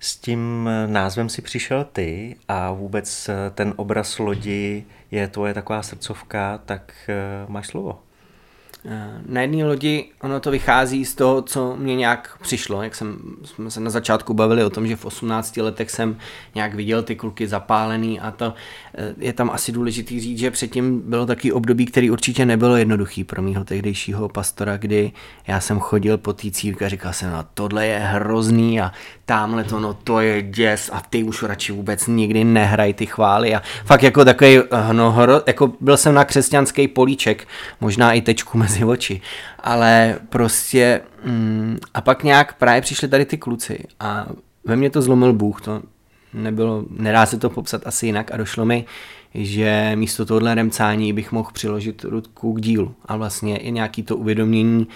[0.00, 5.82] S tím názvem si přišel ty a vůbec eh, ten obraz lodi je tvoje taková
[5.82, 7.14] srdcovka, tak eh,
[7.48, 8.03] máš slovo.
[9.26, 13.70] Na jedné lodi ono to vychází z toho, co mě nějak přišlo, jak jsem, jsme
[13.70, 16.16] se na začátku bavili o tom, že v 18 letech jsem
[16.54, 18.54] nějak viděl ty kluky zapálený a to
[18.94, 23.24] eh, je tam asi důležitý říct, že předtím bylo taky období, který určitě nebylo jednoduchý
[23.24, 25.12] pro mýho tehdejšího pastora, kdy
[25.46, 28.92] já jsem chodil po té církvi a říkal jsem, no tohle je hrozný a
[29.26, 33.54] tamhle to, no to je děs a ty už radši vůbec nikdy nehraj ty chvály.
[33.54, 37.48] A fakt jako takový, eh, no, hro, jako byl jsem na křesťanský políček,
[37.80, 39.20] možná i tečku mezi oči,
[39.58, 44.26] ale prostě mm, a pak nějak právě přišli tady ty kluci a
[44.64, 45.82] ve mně to zlomil Bůh, to
[46.34, 48.84] nebylo, nedá se to popsat asi jinak a došlo mi,
[49.34, 52.94] že místo tohohle remcání bych mohl přiložit ruku k dílu.
[53.06, 54.86] A vlastně i nějaký to uvědomění,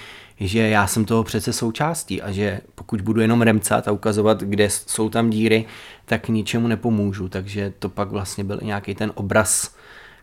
[0.40, 4.70] že já jsem toho přece součástí a že pokud budu jenom remcat a ukazovat, kde
[4.70, 5.64] jsou tam díry,
[6.04, 7.28] tak ničemu nepomůžu.
[7.28, 9.74] Takže to pak vlastně byl nějaký ten obraz,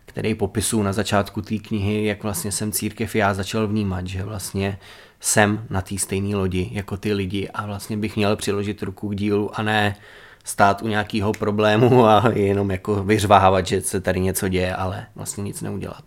[0.04, 4.78] který popisuju na začátku té knihy, jak vlastně jsem církev já začal vnímat, že vlastně
[5.20, 9.16] jsem na té stejné lodi jako ty lidi a vlastně bych měl přiložit ruku k
[9.16, 9.96] dílu a ne
[10.44, 15.44] stát u nějakého problému a jenom jako vyřvávat, že se tady něco děje, ale vlastně
[15.44, 16.04] nic neudělat.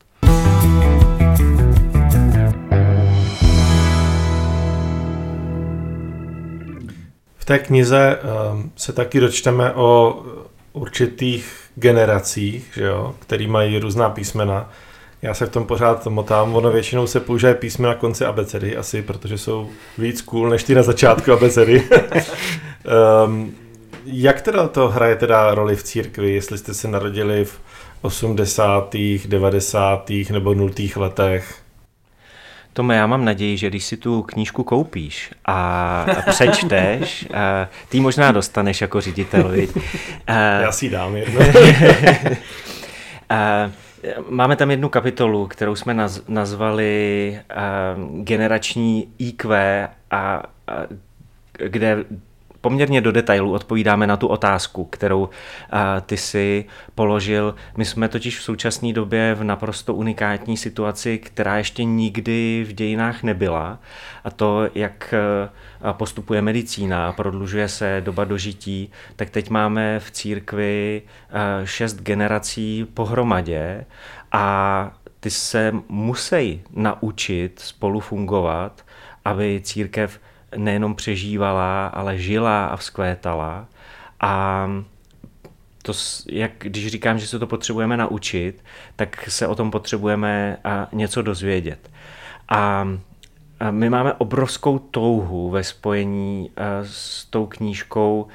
[7.50, 8.20] Té knize
[8.52, 10.20] um, se taky dočteme o
[10.74, 14.70] určitých generacích, že jo, který mají různá písmena.
[15.22, 19.02] Já se v tom pořád motám, ono většinou se použije písme na konci abecedy, asi
[19.02, 21.84] protože jsou víc cool než ty na začátku abecedy.
[23.26, 23.56] um,
[24.06, 27.60] jak teda to hraje teda roli v církvi, jestli jste se narodili v
[28.02, 28.96] 80.,
[29.28, 30.12] 90.
[30.32, 30.72] nebo 0.
[30.96, 31.59] letech?
[32.74, 38.32] Tome, já mám naději, že když si tu knížku koupíš a přečteš, a ty možná
[38.32, 39.54] dostaneš jako ředitel?
[40.28, 41.42] Já si dám jedno.
[44.30, 45.96] Máme tam jednu kapitolu, kterou jsme
[46.28, 47.40] nazvali
[48.14, 49.56] generační IQ,
[50.12, 50.44] a, a
[51.58, 52.06] kde
[52.62, 55.30] poměrně do detailu odpovídáme na tu otázku, kterou
[55.70, 57.56] a, ty si položil.
[57.78, 63.24] My jsme totiž v současné době v naprosto unikátní situaci, která ještě nikdy v dějinách
[63.24, 63.80] nebyla.
[64.24, 65.14] A to, jak
[65.92, 71.02] postupuje medicína, prodlužuje se doba dožití, tak teď máme v církvi
[71.64, 73.86] šest generací pohromadě
[74.32, 78.86] a ty se musí naučit spolu fungovat,
[79.26, 80.20] aby církev
[80.56, 83.68] nejenom přežívala, ale žila a vzkvétala.
[84.20, 84.68] A
[85.82, 85.94] to,
[86.32, 88.64] jak, když říkám, že se to potřebujeme naučit,
[88.96, 90.58] tak se o tom potřebujeme
[90.92, 91.92] něco dozvědět.
[92.50, 92.88] A
[93.72, 96.52] my máme obrovskou touhu ve spojení
[96.84, 98.28] s tou knížkou,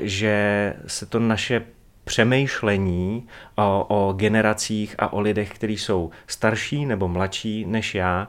[0.00, 1.62] že se to naše
[2.10, 8.28] přemýšlení o, o generacích a o lidech, kteří jsou starší nebo mladší než já,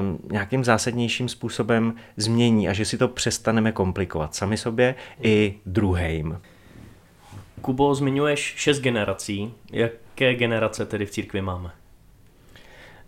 [0.00, 6.40] um, nějakým zásadnějším způsobem změní a že si to přestaneme komplikovat sami sobě i druhým.
[7.60, 9.54] Kubo, zmiňuješ šest generací.
[9.72, 11.70] Jaké generace tedy v církvi máme?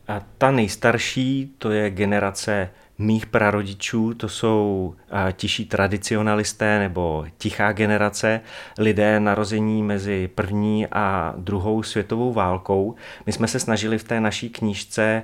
[0.08, 4.94] A ta nejstarší, to je generace mých prarodičů, to jsou
[5.32, 8.40] tiší tradicionalisté nebo tichá generace,
[8.78, 12.94] lidé narození mezi první a druhou světovou válkou.
[13.26, 15.22] My jsme se snažili v té naší knížce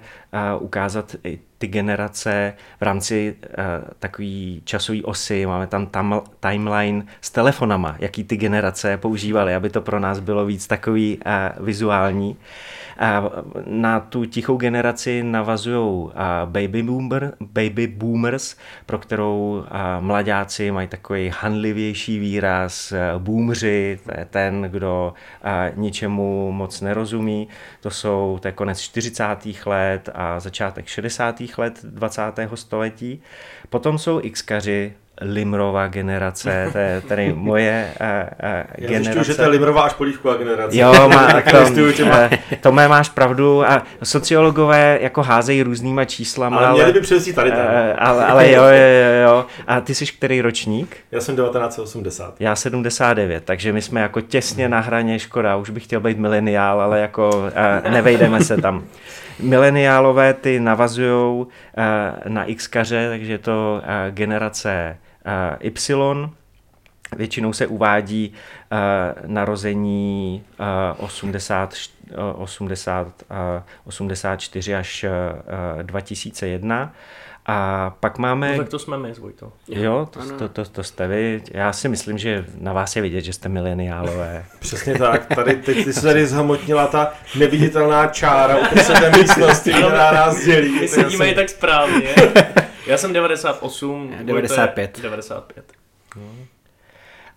[0.59, 3.37] ukázat i ty generace v rámci
[3.99, 9.81] takový časový osy, máme tam tam timeline s telefonama, jaký ty generace používaly, aby to
[9.81, 11.19] pro nás bylo víc takový
[11.61, 12.37] vizuální.
[13.67, 16.11] Na tu tichou generaci navazují
[16.45, 19.65] baby, boomer, baby boomers, pro kterou
[20.01, 22.93] mladáci mají takový hanlivější výraz.
[23.19, 25.15] Boomři, to je ten, kdo
[25.75, 27.49] ničemu moc nerozumí.
[27.81, 29.25] To jsou, to je konec 40.
[29.67, 31.43] let a začátek 60.
[31.57, 32.23] let 20.
[32.55, 33.23] století.
[33.71, 39.19] Potom jsou Xkaři, Limrová generace, to je tady moje uh, uh, Já generace.
[39.19, 40.79] Já že to je Limrová až polívková generace.
[40.79, 42.11] Jo, má, to, uh,
[42.61, 46.57] to mé máš pravdu a sociologové jako házejí různýma číslama.
[46.57, 47.61] Ale, ale měli by přesít tady ten.
[47.61, 49.47] Uh, ale, ale jo, jo, jo.
[49.67, 50.97] A ty jsi který ročník?
[51.13, 52.35] Já jsem 1980.
[52.41, 56.81] Já 79, takže my jsme jako těsně na hraně, škoda, už bych chtěl být mileniál,
[56.81, 58.85] ale jako uh, nevejdeme se tam.
[59.41, 61.47] Mileniálové ty navazují uh,
[62.29, 64.99] na Xkaře, takže je to uh, generace
[65.61, 66.29] Y.
[67.17, 68.33] Většinou se uvádí
[69.27, 70.45] narození
[70.97, 71.75] 80,
[72.35, 73.09] 80,
[73.85, 75.05] 84 až
[75.83, 76.93] 2001.
[77.51, 78.53] A pak máme...
[78.53, 79.53] No, tak to jsme my, Vojto.
[79.69, 81.43] Jo, to, to, to, to jste vy.
[81.55, 84.45] Já si myslím, že na vás je vidět, že jste mileniálové.
[84.59, 85.27] Přesně tak.
[85.35, 90.81] Tady, teď ty se tady zhmotnila ta neviditelná čára uprostřed té místnosti, která nás dělí.
[90.81, 91.27] My sedíme jsem...
[91.27, 92.15] i tak správně.
[92.87, 94.15] Já jsem 98.
[94.23, 95.01] 95.
[95.03, 95.65] 95.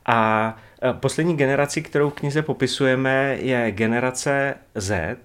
[0.06, 5.18] A e, poslední generaci, kterou v knize popisujeme, je generace Z,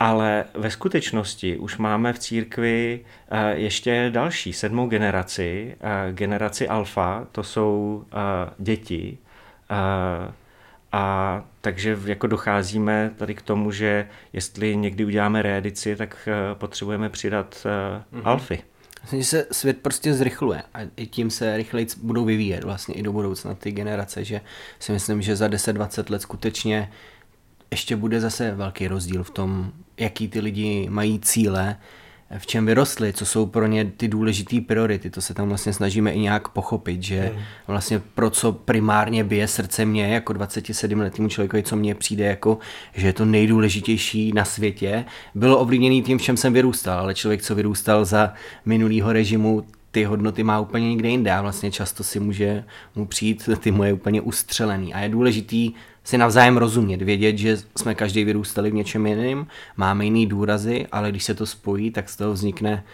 [0.00, 7.26] ale ve skutečnosti už máme v církvi e, ještě další, sedmou generaci, e, generaci alfa,
[7.32, 8.04] to jsou
[8.58, 9.18] děti.
[10.92, 17.66] A takže jako docházíme tady k tomu, že jestli někdy uděláme reedici, tak potřebujeme přidat
[18.12, 18.22] mm-hmm.
[18.24, 18.62] alfy.
[19.02, 23.02] Myslím, že se svět prostě zrychluje a i tím se rychleji budou vyvíjet vlastně i
[23.02, 24.40] do budoucna ty generace, že
[24.78, 26.92] si myslím, že za 10-20 let skutečně
[27.70, 31.76] ještě bude zase velký rozdíl v tom, jaký ty lidi mají cíle,
[32.38, 35.10] v čem vyrostli, co jsou pro ně ty důležité priority.
[35.10, 37.42] To se tam vlastně snažíme i nějak pochopit, že hmm.
[37.66, 42.58] vlastně pro co primárně bije srdce mě jako 27 letýmu člověku, co mně přijde jako,
[42.94, 45.04] že je to nejdůležitější na světě,
[45.34, 50.04] bylo ovlivněný tím, v čem jsem vyrůstal, ale člověk, co vyrůstal za minulýho režimu, ty
[50.04, 52.64] hodnoty má úplně někde jinde a vlastně často si může
[52.96, 54.94] mu přijít ty moje úplně ustřelený.
[54.94, 55.72] A je důležitý
[56.04, 59.46] si navzájem rozumět, vědět, že jsme každý vyrůstali v něčem jiném,
[59.76, 62.84] máme jiný důrazy, ale když se to spojí, tak z toho vznikne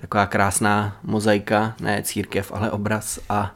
[0.00, 3.54] taková krásná mozaika, ne církev, ale obraz a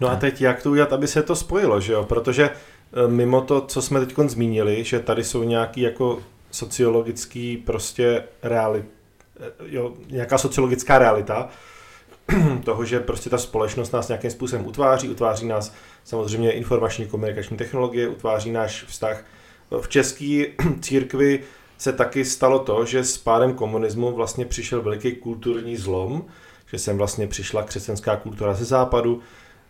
[0.00, 2.04] No a teď jak to udělat, aby se to spojilo, že jo?
[2.04, 6.18] Protože e, mimo to, co jsme teď zmínili, že tady jsou nějaký jako
[6.50, 8.84] sociologický prostě realit,
[9.40, 11.48] e, jo, nějaká sociologická realita
[12.64, 15.74] toho, že prostě ta společnost nás nějakým způsobem utváří, utváří nás
[16.04, 19.24] samozřejmě informační komunikační technologie, utváří náš vztah.
[19.80, 20.44] V české
[20.80, 21.40] církvi
[21.78, 26.24] se taky stalo to, že s pádem komunismu vlastně přišel veliký kulturní zlom,
[26.66, 29.20] že sem vlastně přišla křesťanská kultura ze západu,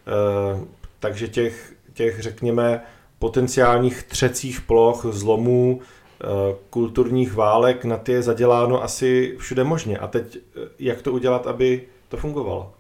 [0.07, 0.65] eh,
[1.01, 2.83] takže těch, těch řekněme,
[3.19, 6.25] potenciálních třecích ploch, zlomů, eh,
[6.71, 9.99] kulturních válek na ty je zaděláno asi všude možně.
[9.99, 12.73] A teď eh, jak to udělat, aby to fungovalo?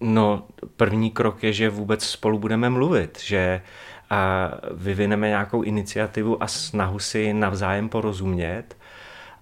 [0.00, 0.42] No,
[0.76, 3.62] první krok je, že vůbec spolu budeme mluvit, že
[4.10, 8.76] a vyvineme nějakou iniciativu a snahu si navzájem porozumět.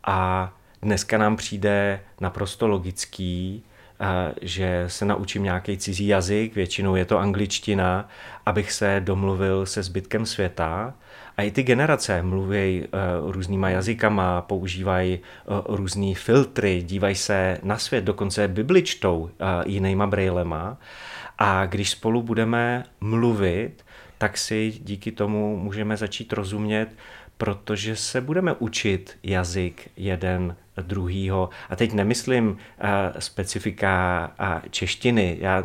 [0.04, 0.52] A
[0.82, 3.64] dneska nám přijde naprosto logický,
[4.42, 8.08] že se naučím nějaký cizí jazyk, většinou je to angličtina,
[8.46, 10.94] abych se domluvil se zbytkem světa
[11.36, 12.84] a i ty generace mluví
[13.22, 19.30] uh, různýma jazykama, používají uh, různý filtry, dívají se na svět, dokonce Bibli čtou uh,
[19.66, 20.76] jinýma brejlema.
[21.38, 23.84] A když spolu budeme mluvit,
[24.18, 26.88] tak si díky tomu můžeme začít rozumět,
[27.38, 31.48] protože se budeme učit jazyk jeden druhýho.
[31.70, 32.56] A teď nemyslím uh,
[33.18, 35.36] specifika uh, češtiny.
[35.40, 35.62] Já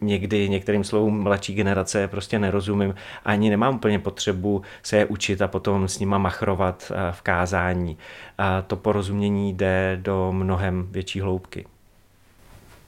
[0.00, 2.94] někdy některým slovům mladší generace prostě nerozumím.
[3.24, 7.90] Ani nemám úplně potřebu se je učit a potom s nima machrovat uh, v kázání.
[8.38, 11.66] Uh, to porozumění jde do mnohem větší hloubky.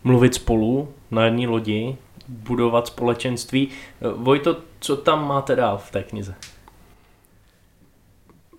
[0.04, 1.96] Mluvit spolu na jedné lodi,
[2.28, 3.68] budovat společenství.
[4.16, 6.34] Vojto, co tam máte dál v té knize?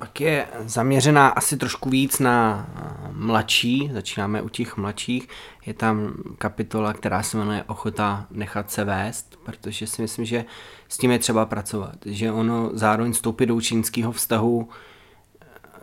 [0.04, 2.68] Pak je zaměřená asi trošku víc na
[3.12, 5.28] mladší, začínáme u těch mladších.
[5.66, 10.46] Je tam kapitola, která se jmenuje Ochota nechat se vést, protože si myslím, že
[10.88, 11.96] s tím je třeba pracovat.
[12.06, 14.70] Že ono zároveň vstoupit do učínského vztahu,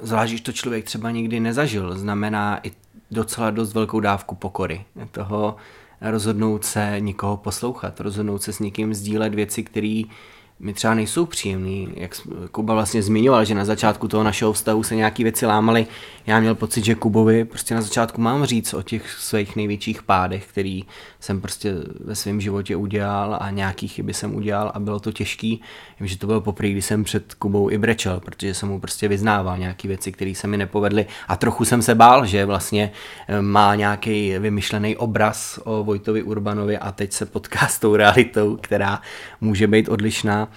[0.02, 2.72] zvlášť, když to člověk třeba nikdy nezažil, znamená i
[3.10, 4.84] docela dost velkou dávku pokory.
[5.10, 5.56] Toho
[6.00, 10.02] rozhodnout se nikoho poslouchat, rozhodnout se s někým sdílet věci, které
[10.60, 14.96] mi třeba nejsou příjemný, jak Kuba vlastně zmiňoval, že na začátku toho našeho vztahu se
[14.96, 15.86] nějaké věci lámaly.
[16.26, 20.46] Já měl pocit, že Kubovi prostě na začátku mám říct o těch svých největších pádech,
[20.46, 20.84] který
[21.20, 25.60] jsem prostě ve svém životě udělal a nějaký chyby jsem udělal a bylo to těžký.
[26.00, 29.08] Vím, že to bylo poprvé, kdy jsem před Kubou i brečel, protože jsem mu prostě
[29.08, 32.92] vyznával nějaké věci, které se mi nepovedly a trochu jsem se bál, že vlastně
[33.28, 38.56] eh, má nějaký vymyšlený obraz o Vojtovi Urbanovi a teď se potká s tou realitou,
[38.56, 39.00] která
[39.40, 40.49] může být odlišná.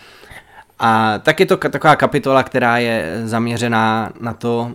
[0.80, 4.72] A tak je to taková kapitola, která je zaměřená na to,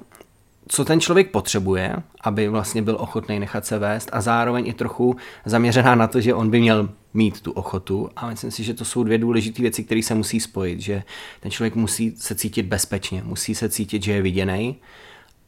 [0.68, 5.16] co ten člověk potřebuje, aby vlastně byl ochotný nechat se vést a zároveň i trochu
[5.44, 8.10] zaměřená na to, že on by měl mít tu ochotu.
[8.16, 11.02] A myslím si, že to jsou dvě důležité věci, které se musí spojit, že
[11.40, 14.76] ten člověk musí se cítit bezpečně, musí se cítit, že je viděný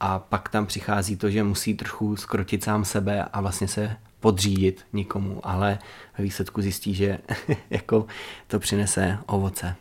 [0.01, 4.85] a pak tam přichází to, že musí trochu skrotit sám sebe a vlastně se podřídit
[4.93, 5.79] nikomu, ale
[6.19, 7.19] ve výsledku zjistí, že
[7.71, 8.07] jako
[8.47, 9.75] to přinese ovoce.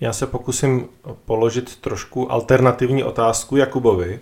[0.00, 0.88] Já se pokusím
[1.24, 4.20] položit trošku alternativní otázku Jakubovi,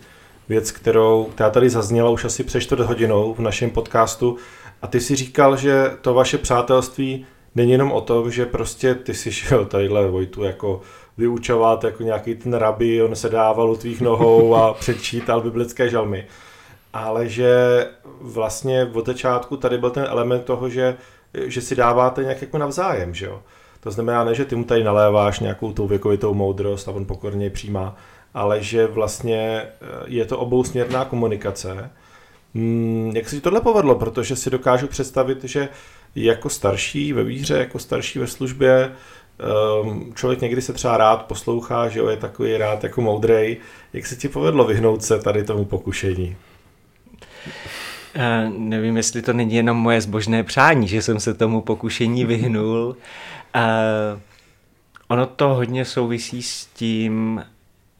[0.48, 4.36] věc, kterou která tady zazněla už asi před čtvrt hodinou v našem podcastu.
[4.82, 9.14] A ty si říkal, že to vaše přátelství není jenom o tom, že prostě ty
[9.14, 10.80] si šel tadyhle Vojtu jako
[11.18, 16.26] vyučovat jako nějaký ten rabi, on se dával u tvých nohou a předčítal biblické žalmy.
[16.92, 17.86] Ale že
[18.20, 20.96] vlastně od začátku tady byl ten element toho, že,
[21.34, 23.42] že si dáváte nějak jako navzájem, že jo?
[23.80, 27.50] To znamená ne, že ty mu tady naléváš nějakou tou věkovitou moudrost a on pokorně
[27.50, 27.96] přijímá,
[28.34, 31.90] ale že vlastně eh, je to obousměrná komunikace.
[32.54, 33.94] Hmm, jak se ti tohle povedlo?
[33.94, 35.68] Protože si dokážu představit, že
[36.14, 38.92] jako starší ve víře, jako starší ve službě,
[39.38, 43.56] ehm, člověk někdy se třeba rád poslouchá, že jo, je takový rád jako moudrej.
[43.92, 46.36] Jak se ti povedlo vyhnout se tady tomu pokušení?
[48.16, 52.96] Uh, nevím, jestli to není jenom moje zbožné přání, že jsem se tomu pokušení vyhnul.
[53.56, 54.20] Uh,
[55.08, 57.44] ono to hodně souvisí s tím,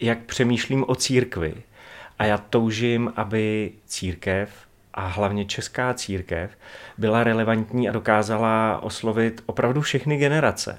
[0.01, 1.55] jak přemýšlím o církvi.
[2.19, 4.51] A já toužím, aby církev
[4.95, 6.51] a hlavně česká církev
[6.99, 10.79] byla relevantní a dokázala oslovit opravdu všechny generace.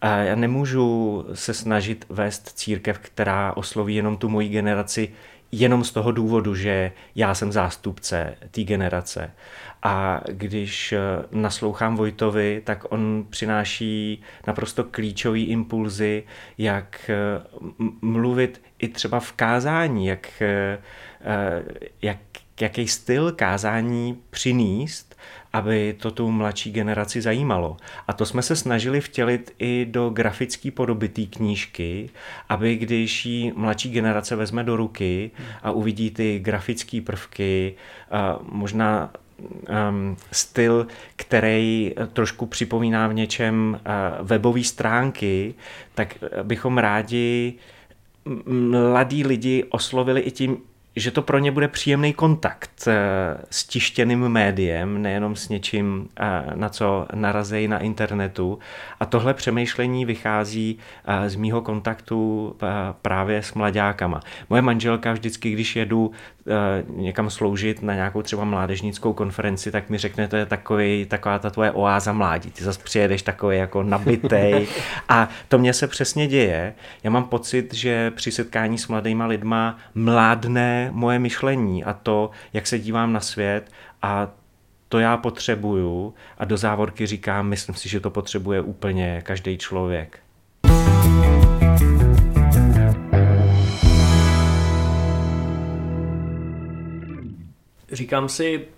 [0.00, 5.08] A já nemůžu se snažit vést církev, která osloví jenom tu moji generaci,
[5.52, 9.30] jenom z toho důvodu, že já jsem zástupce té generace.
[9.82, 10.98] A když eh,
[11.30, 16.24] naslouchám Vojtovi, tak on přináší naprosto klíčové impulzy,
[16.58, 17.16] jak eh,
[18.00, 20.78] mluvit i třeba v kázání, jak, eh,
[22.02, 22.18] jak,
[22.60, 25.09] jaký styl kázání přinést,
[25.52, 27.76] aby to tu mladší generaci zajímalo.
[28.08, 32.10] A to jsme se snažili vtělit i do grafické podoby té knížky,
[32.48, 35.30] aby když ji mladší generace vezme do ruky
[35.62, 37.74] a uvidí ty grafické prvky,
[38.42, 39.10] možná
[40.32, 40.86] styl,
[41.16, 43.80] který trošku připomíná v něčem
[44.22, 45.54] webové stránky,
[45.94, 47.54] tak bychom rádi
[48.70, 50.56] mladí lidi oslovili i tím,
[50.96, 52.94] že to pro ně bude příjemný kontakt eh,
[53.50, 58.58] s tištěným médiem, nejenom s něčím, eh, na co narazejí na internetu.
[59.00, 62.56] A tohle přemýšlení vychází eh, z mýho kontaktu
[63.02, 64.20] právě s mladákama.
[64.50, 66.10] Moje manželka vždycky, když jedu
[66.88, 71.50] někam sloužit na nějakou třeba mládežnickou konferenci, tak mi řekne, to je takový, taková ta
[71.50, 72.50] tvoje oáza mládí.
[72.50, 74.66] Ty zase přijedeš takový jako nabitej.
[75.08, 76.74] A to mně se přesně děje.
[77.02, 82.66] Já mám pocit, že při setkání s mladýma lidma mládne moje myšlení a to, jak
[82.66, 83.70] se dívám na svět
[84.02, 84.28] a
[84.88, 90.18] to já potřebuju a do závorky říkám, myslím si, že to potřebuje úplně každý člověk.
[97.92, 98.68] Říkám si,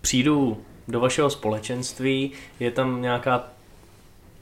[0.00, 3.44] přijdu do vašeho společenství, je tam nějaká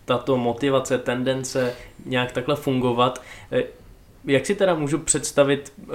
[0.04, 1.74] tato motivace, tendence
[2.04, 3.22] nějak takhle fungovat
[4.24, 5.92] jak si teda můžu představit uh,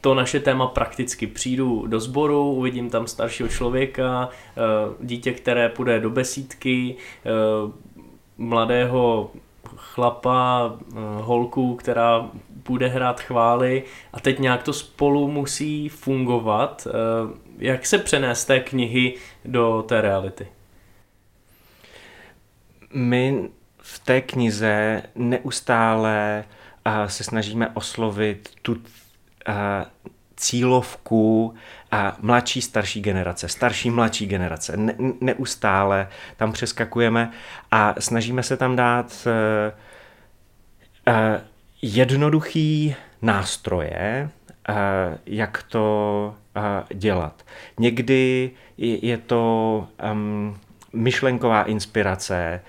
[0.00, 1.26] to naše téma prakticky.
[1.26, 6.96] Přijdu do sboru, uvidím tam staršího člověka, uh, dítě, které půjde do besídky,
[8.38, 9.30] mladého
[9.94, 10.72] chlapa,
[11.20, 12.30] holku, která
[12.68, 16.86] bude hrát chvály a teď nějak to spolu musí fungovat.
[17.58, 19.14] Jak se přenést té knihy
[19.44, 20.48] do té reality?
[22.94, 26.44] My v té knize neustále
[27.06, 28.76] se snažíme oslovit tu
[30.36, 31.54] cílovku
[31.90, 34.76] a mladší, starší generace, starší, mladší generace.
[34.76, 37.30] Ne, neustále tam přeskakujeme
[37.70, 41.14] a snažíme se tam dát uh, uh,
[41.82, 44.30] jednoduchý nástroje,
[44.68, 44.74] uh,
[45.26, 46.34] jak to
[46.94, 47.42] dělat.
[47.78, 50.58] Někdy je to um,
[50.92, 52.60] myšlenková inspirace,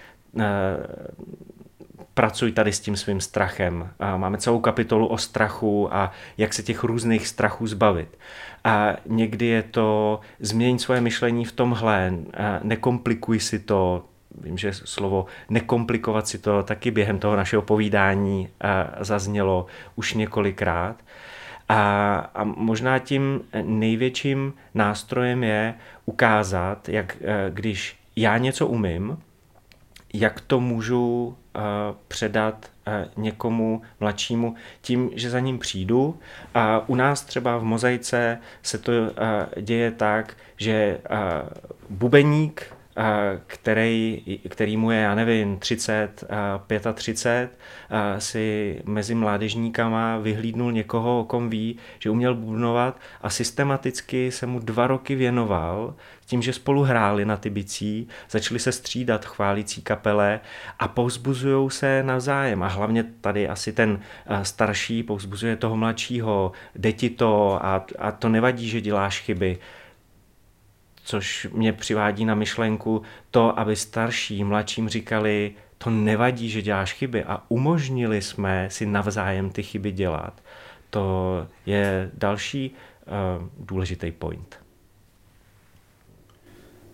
[2.20, 3.90] pracuj tady s tím svým strachem.
[4.18, 8.18] Máme celou kapitolu o strachu a jak se těch různých strachů zbavit.
[8.64, 12.14] A někdy je to změnit svoje myšlení v tomhle,
[12.64, 14.06] nekomplikuj si to,
[14.42, 18.50] vím, že slovo nekomplikovat si to taky během toho našeho povídání
[19.00, 19.66] zaznělo
[19.96, 20.96] už několikrát.
[21.70, 25.74] A, a možná tím největším nástrojem je
[26.06, 27.18] ukázat, jak
[27.50, 29.18] když já něco umím,
[30.14, 31.38] jak to můžu
[32.08, 32.72] předat
[33.18, 36.20] někomu mladšímu tím, že za ním přijdu.
[36.54, 38.92] A u nás třeba v mozaice se to
[39.62, 41.00] děje tak, že
[41.90, 42.74] bubeník
[43.48, 46.24] který, který mu je, já nevím, 30,
[46.94, 47.52] 35,
[48.18, 54.60] si mezi mládežníkama vyhlídnul někoho, o kom ví, že uměl bubnovat a systematicky se mu
[54.60, 55.96] dva roky věnoval
[56.26, 60.40] tím, že spolu hráli na ty bicí, začali se střídat chválící kapele
[60.80, 62.64] a povzbuzují se navzájem.
[62.64, 64.00] A hlavně tady asi ten
[64.44, 69.58] starší povzbuzuje toho mladšího, jde ti to a, a to nevadí, že děláš chyby
[71.10, 73.02] což mě přivádí na myšlenku
[73.32, 79.50] to, aby starší mladším říkali, to nevadí, že děláš chyby a umožnili jsme si navzájem
[79.50, 80.34] ty chyby dělat.
[80.90, 84.60] To je další uh, důležitý point.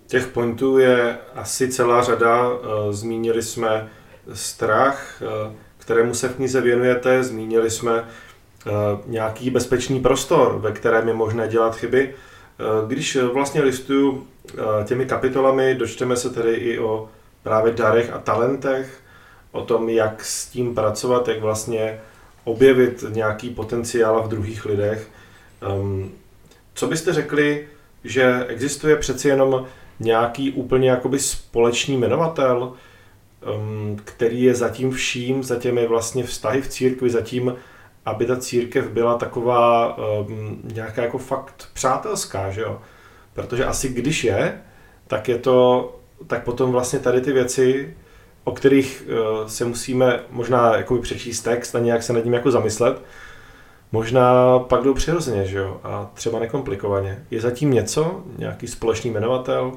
[0.08, 2.50] Těch pointů je asi celá řada.
[2.50, 3.90] Eh, zmínili jsme
[4.34, 8.04] strach, eh, kterému se v knize věnujete, zmínili jsme
[9.06, 12.16] nějaký bezpečný prostor, ve kterém je možné dělat chyby.
[12.60, 17.10] Eh, když vlastně listuju eh, těmi kapitolami, dočteme se tedy i o
[17.44, 19.02] právě darech a talentech,
[19.52, 22.00] o tom, jak s tím pracovat, jak vlastně
[22.44, 25.10] objevit nějaký potenciál v druhých lidech.
[25.62, 26.12] Ehm,
[26.74, 27.68] co byste řekli,
[28.04, 29.66] že existuje přeci jenom
[30.00, 32.74] nějaký úplně jakoby společný jmenovatel,
[33.56, 37.56] um, který je zatím vším, za těmi vlastně vztahy v církvi, zatím,
[38.06, 42.82] aby ta církev byla taková um, nějaká jako fakt přátelská, že jo?
[43.34, 44.62] Protože asi když je,
[45.08, 45.96] tak je to,
[46.28, 47.98] tak potom vlastně tady ty věci,
[48.44, 52.52] o kterých uh, se musíme možná jakoby přečíst text a nějak se nad ním jako
[52.52, 53.02] zamyslet,
[53.92, 57.26] možná pak jdou přirozeně, že jo, a třeba nekomplikovaně.
[57.32, 59.72] Je zatím něco, nějaký společný jmenovatel?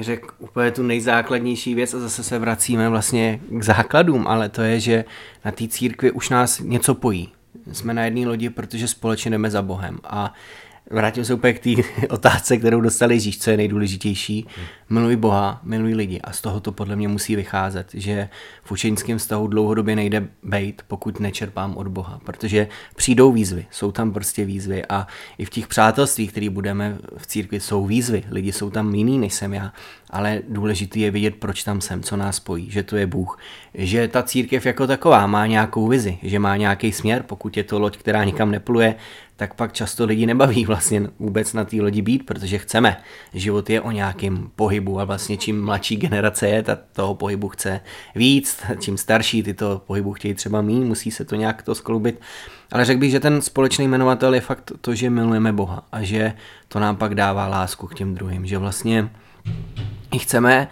[0.00, 4.80] Řekl úplně tu nejzákladnější věc a zase se vracíme vlastně k základům, ale to je,
[4.80, 5.04] že
[5.44, 7.32] na té církvi už nás něco pojí.
[7.72, 10.34] Jsme na jedné lodi, protože společně jdeme za Bohem a
[10.90, 11.70] vrátím se úplně k té
[12.08, 14.46] otázce, kterou dostali Ježíš, co je nejdůležitější.
[14.90, 16.20] Miluj Boha, miluj lidi.
[16.20, 18.28] A z toho to podle mě musí vycházet, že
[18.64, 24.12] v učenickém vztahu dlouhodobě nejde bejt, pokud nečerpám od Boha, protože přijdou výzvy, jsou tam
[24.12, 24.82] prostě výzvy.
[24.88, 25.06] A
[25.38, 28.24] i v těch přátelstvích, které budeme v církvi, jsou výzvy.
[28.30, 29.72] Lidi jsou tam jiný, než jsem já,
[30.10, 33.38] ale důležité je vidět, proč tam jsem, co nás spojí, že to je Bůh,
[33.74, 37.78] že ta církev jako taková má nějakou vizi, že má nějaký směr, pokud je to
[37.78, 38.94] loď, která nikam nepluje,
[39.38, 42.96] tak pak často lidi nebaví vlastně vůbec na té lodi být, protože chceme.
[43.34, 47.80] Život je o nějakém pohybu a vlastně čím mladší generace je, tak toho pohybu chce
[48.14, 52.20] víc, čím starší tyto pohybu chtějí třeba mít, musí se to nějak to skloubit.
[52.72, 56.32] Ale řekl bych, že ten společný jmenovatel je fakt to, že milujeme Boha a že
[56.68, 59.08] to nám pak dává lásku k těm druhým, že vlastně
[60.12, 60.68] i chceme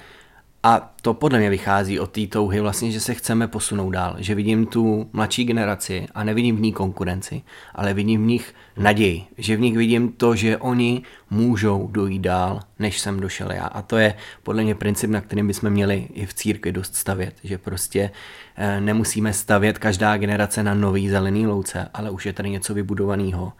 [0.66, 4.34] a to podle mě vychází od té touhy vlastně, že se chceme posunout dál, že
[4.34, 7.42] vidím tu mladší generaci a nevidím v ní konkurenci,
[7.74, 12.60] ale vidím v nich naději, že v nich vidím to, že oni můžou dojít dál,
[12.78, 13.66] než jsem došel já.
[13.66, 17.34] A to je podle mě princip, na kterým bychom měli i v církvi dost stavět,
[17.44, 18.10] že prostě
[18.56, 23.52] eh, nemusíme stavět každá generace na nový zelený louce, ale už je tady něco vybudovaného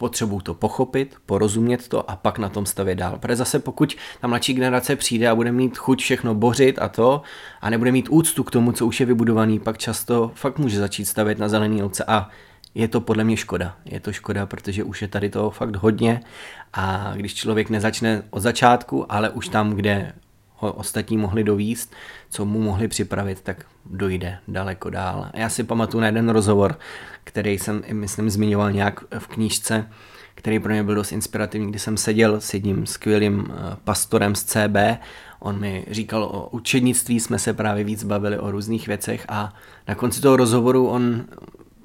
[0.00, 3.18] potřebuju to pochopit, porozumět to a pak na tom stavět dál.
[3.18, 7.22] Protože zase pokud ta mladší generace přijde a bude mít chuť všechno bořit a to
[7.60, 11.04] a nebude mít úctu k tomu, co už je vybudovaný, pak často fakt může začít
[11.04, 12.28] stavět na zelený ovce a
[12.74, 13.76] je to podle mě škoda.
[13.84, 16.20] Je to škoda, protože už je tady toho fakt hodně
[16.72, 20.12] a když člověk nezačne od začátku, ale už tam, kde
[20.56, 21.92] ho ostatní mohli dovíst,
[22.30, 25.30] co mu mohli připravit, tak dojde daleko dál.
[25.34, 26.78] Já si pamatuju na jeden rozhovor,
[27.24, 29.88] který jsem, myslím, zmiňoval nějak v knížce,
[30.34, 34.44] který pro mě byl dost inspirativní, kdy jsem seděl s jedním skvělým eh, pastorem z
[34.44, 34.76] CB.
[35.38, 39.54] On mi říkal o učednictví, jsme se právě víc bavili o různých věcech a
[39.88, 41.24] na konci toho rozhovoru on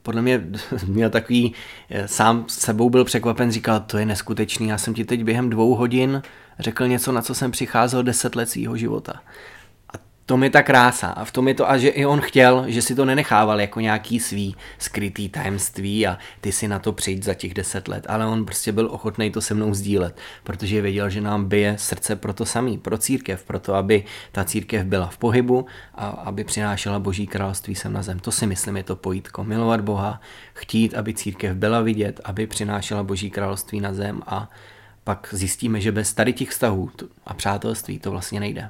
[0.02, 0.46] podle mě
[0.88, 1.54] měl takový,
[1.90, 5.76] eh, sám sebou byl překvapen, říkal, to je neskutečný, já jsem ti teď během dvou
[5.76, 6.22] hodin
[6.60, 9.14] řekl něco, na co jsem přicházel deset let svého života
[10.26, 12.82] tom je ta krása a v tom je to, a že i on chtěl, že
[12.82, 17.34] si to nenechával jako nějaký svý skrytý tajemství a ty si na to přijď za
[17.34, 21.22] těch deset let, ale on prostě byl ochotný to se mnou sdílet, protože věděl, že
[21.22, 25.18] nám bije srdce pro to samý, pro církev, pro to, aby ta církev byla v
[25.18, 25.66] pohybu
[25.96, 28.20] a aby přinášela boží království sem na zem.
[28.20, 30.22] To si myslím je to pojítko, milovat Boha,
[30.54, 34.50] chtít, aby církev byla vidět, aby přinášela boží království na zem a
[35.04, 36.92] pak zjistíme, že bez tady těch vztahů
[37.26, 38.70] a přátelství to vlastně nejde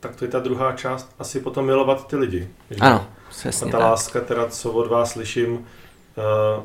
[0.00, 2.48] tak to je ta druhá část, asi potom milovat ty lidi.
[2.70, 2.80] Že?
[2.80, 3.90] Ano, přesně A ta tak.
[3.90, 6.64] láska, teda, co od vás slyším, uh,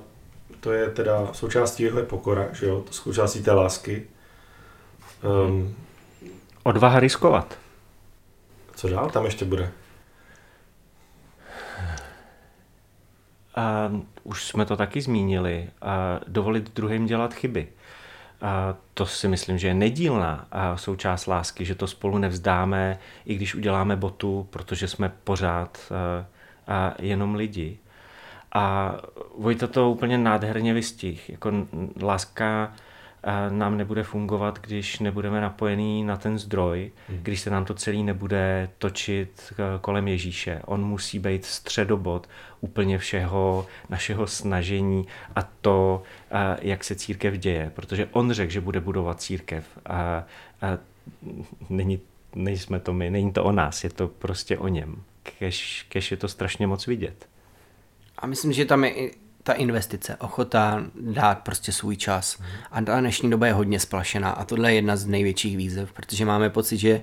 [0.59, 4.07] to je teda součástí jeho pokora, že jo, to součástí té lásky.
[5.47, 5.75] Um,
[6.63, 7.57] Odvaha riskovat.
[8.75, 9.71] Co dál tam ještě bude?
[13.55, 13.91] A
[14.23, 15.69] už jsme to taky zmínili.
[15.81, 17.67] A dovolit druhým dělat chyby.
[18.93, 23.95] To si myslím, že je nedílná součást lásky, že to spolu nevzdáme, i když uděláme
[23.95, 25.91] botu, protože jsme pořád
[26.99, 27.77] jenom lidi.
[28.53, 28.95] A
[29.37, 31.29] Vojta to úplně nádherně vystih.
[31.29, 31.51] Jako
[32.01, 32.73] láska
[33.49, 37.19] nám nebude fungovat, když nebudeme napojení na ten zdroj, hmm.
[37.23, 40.61] když se nám to celý nebude točit kolem Ježíše.
[40.65, 42.29] On musí být středobod
[42.61, 46.03] úplně všeho našeho snažení a to,
[46.61, 50.25] jak se církev děje, protože on řekl, že bude budovat církev a, a
[51.69, 51.99] není,
[52.35, 55.03] nejsme to my, není to o nás, je to prostě o něm.
[55.39, 57.29] Kež, kež je to strašně moc vidět.
[58.17, 59.11] A myslím, že tam je i
[59.43, 62.41] ta investice, ochota dát prostě svůj čas.
[62.71, 66.25] A ta dnešní doba je hodně splašená a tohle je jedna z největších výzev, protože
[66.25, 67.01] máme pocit, že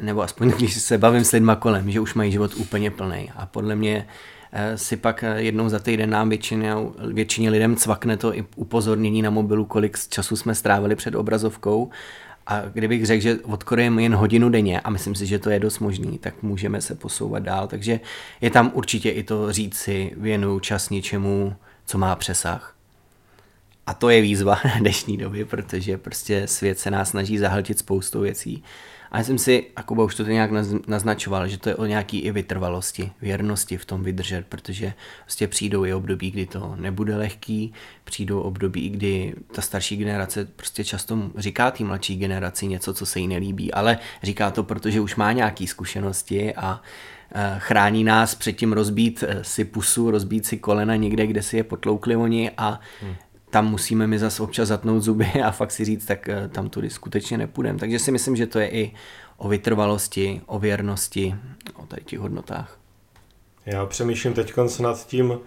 [0.00, 3.30] nebo aspoň když se bavím s lidma kolem, že už mají život úplně plný.
[3.36, 4.06] A podle mě
[4.52, 6.74] eh, si pak eh, jednou za týden nám většině,
[7.12, 11.90] většině lidem cvakne to i upozornění na mobilu, kolik času jsme strávili před obrazovkou
[12.46, 15.78] a kdybych řekl, že odkorujeme jen hodinu denně, a myslím si, že to je dost
[15.78, 17.66] možný, tak můžeme se posouvat dál.
[17.66, 18.00] Takže
[18.40, 22.76] je tam určitě i to říct si, věnuju čas něčemu, co má přesah.
[23.86, 28.62] A to je výzva dnešní doby, protože prostě svět se nás snaží zahltit spoustou věcí.
[29.12, 30.50] A já jsem si, a Kuba už to nějak
[30.86, 34.94] naznačoval, že to je o nějaký i vytrvalosti, věrnosti v tom vydržet, protože
[35.24, 37.72] prostě přijdou i období, kdy to nebude lehký,
[38.04, 43.20] přijdou období, kdy ta starší generace prostě často říká té mladší generaci něco, co se
[43.20, 46.82] jí nelíbí, ale říká to, protože už má nějaké zkušenosti a
[47.34, 51.56] eh, chrání nás před tím rozbít eh, si pusu, rozbít si kolena někde, kde si
[51.56, 53.14] je potloukli oni a hmm
[53.52, 56.90] tam musíme mi zase občas zatnout zuby a fakt si říct, tak eh, tam tudy
[56.90, 57.78] skutečně nepůjdeme.
[57.78, 58.92] Takže si myslím, že to je i
[59.36, 61.34] o vytrvalosti, o věrnosti,
[61.74, 62.78] o tady těch hodnotách.
[63.66, 65.38] Já přemýšlím teď nad tím,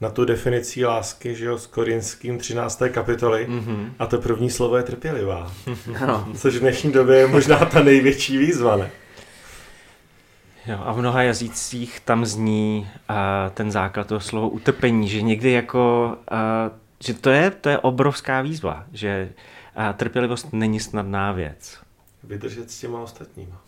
[0.00, 2.82] na tu definici lásky, že jo, s korinským 13.
[2.90, 3.90] kapitoly mm-hmm.
[3.98, 5.52] a to první slovo je trpělivá.
[6.06, 6.28] No.
[6.36, 8.90] Což v dnešní době je možná ta největší výzva, ne?
[10.66, 13.16] Jo, a v mnoha jazycích tam zní uh,
[13.54, 18.42] ten základ toho slova utrpení, že někdy jako uh, že to je, to je obrovská
[18.42, 19.32] výzva, že
[19.74, 21.78] a trpělivost není snadná věc.
[22.24, 23.60] Vydržet s těma ostatníma.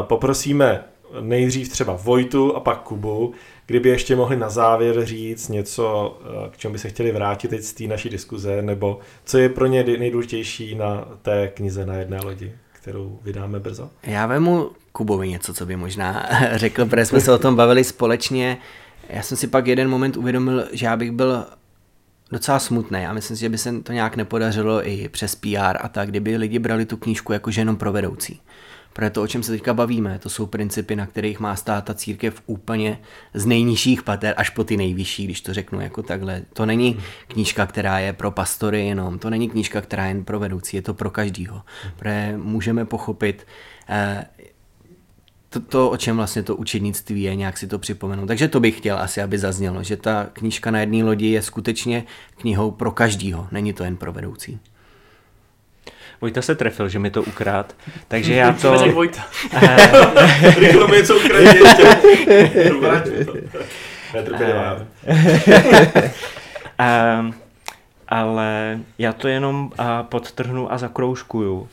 [0.00, 0.84] Poprosíme
[1.20, 3.34] nejdřív třeba Vojtu a pak Kubu,
[3.66, 6.18] kdyby ještě mohli na závěr říct něco,
[6.50, 9.66] k čemu by se chtěli vrátit teď z té naší diskuze, nebo co je pro
[9.66, 12.52] ně nejdůležitější na té knize na jedné lodi
[12.82, 13.90] kterou vydáme brzo?
[14.02, 18.58] Já vemu Kubovi něco, co by možná řekl, protože jsme se o tom bavili společně.
[19.08, 21.44] Já jsem si pak jeden moment uvědomil, že já bych byl
[22.32, 25.88] docela smutný a myslím si, že by se to nějak nepodařilo i přes PR a
[25.88, 28.40] tak, kdyby lidi brali tu knížku jako jenom pro vedoucí.
[28.98, 31.94] Protože to, o čem se teďka bavíme, to jsou principy, na kterých má stát ta
[31.94, 32.98] církev úplně
[33.34, 36.42] z nejnižších pater až po ty nejvyšší, když to řeknu jako takhle.
[36.52, 40.38] To není knížka, která je pro pastory jenom, to není knížka, která je jen pro
[40.38, 41.62] vedoucí, je to pro každýho.
[41.96, 43.46] Protože můžeme pochopit,
[43.88, 44.26] eh,
[45.48, 48.26] to, to, o čem vlastně to učednictví je, nějak si to připomenu.
[48.26, 52.04] Takže to bych chtěl asi, aby zaznělo, že ta knížka na jedné lodi je skutečně
[52.36, 54.60] knihou pro každýho, není to jen pro vedoucí.
[56.20, 57.76] Vojta se trefil, že mi to ukrát.
[58.08, 58.76] Takže já to...
[60.58, 61.98] Rychle mi něco ukradně ještě.
[67.20, 67.34] um,
[68.08, 71.68] ale já to jenom uh, podtrhnu a zakroužkuju.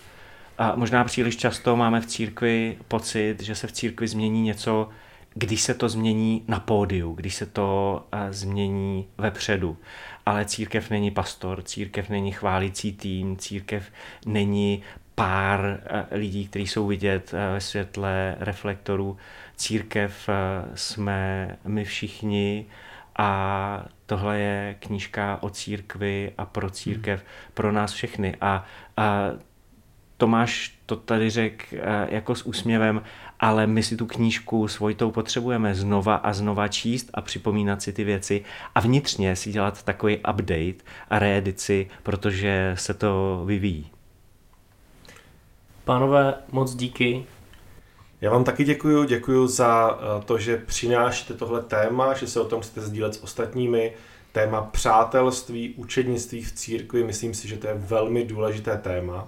[0.57, 4.89] A možná příliš často máme v církvi pocit, že se v církvi změní něco,
[5.33, 9.77] když se to změní na pódiu, když se to uh, změní vepředu
[10.25, 13.91] ale církev není pastor, církev není chválící tým, církev
[14.25, 14.83] není
[15.15, 19.17] pár eh, lidí, kteří jsou vidět eh, ve světle reflektorů.
[19.55, 20.33] Církev eh,
[20.75, 22.65] jsme my všichni
[23.17, 27.23] a tohle je knížka o církvi a pro církev,
[27.53, 28.35] pro nás všechny.
[28.41, 28.65] A,
[28.97, 29.31] a
[30.17, 31.75] Tomáš to tady řekl
[32.09, 33.01] jako s úsměvem,
[33.39, 38.03] ale my si tu knížku svojitou potřebujeme znova a znova číst a připomínat si ty
[38.03, 38.43] věci
[38.75, 43.91] a vnitřně si dělat takový update a reedici, protože se to vyvíjí.
[45.83, 47.25] Pánové, moc díky.
[48.21, 52.45] Já vám taky děkuji, děkuji za eh, to, že přinášíte tohle téma, že se o
[52.45, 53.93] tom chcete sdílet s ostatními.
[54.31, 59.27] Téma přátelství, učednictví v církvi, myslím si, že to je velmi důležité téma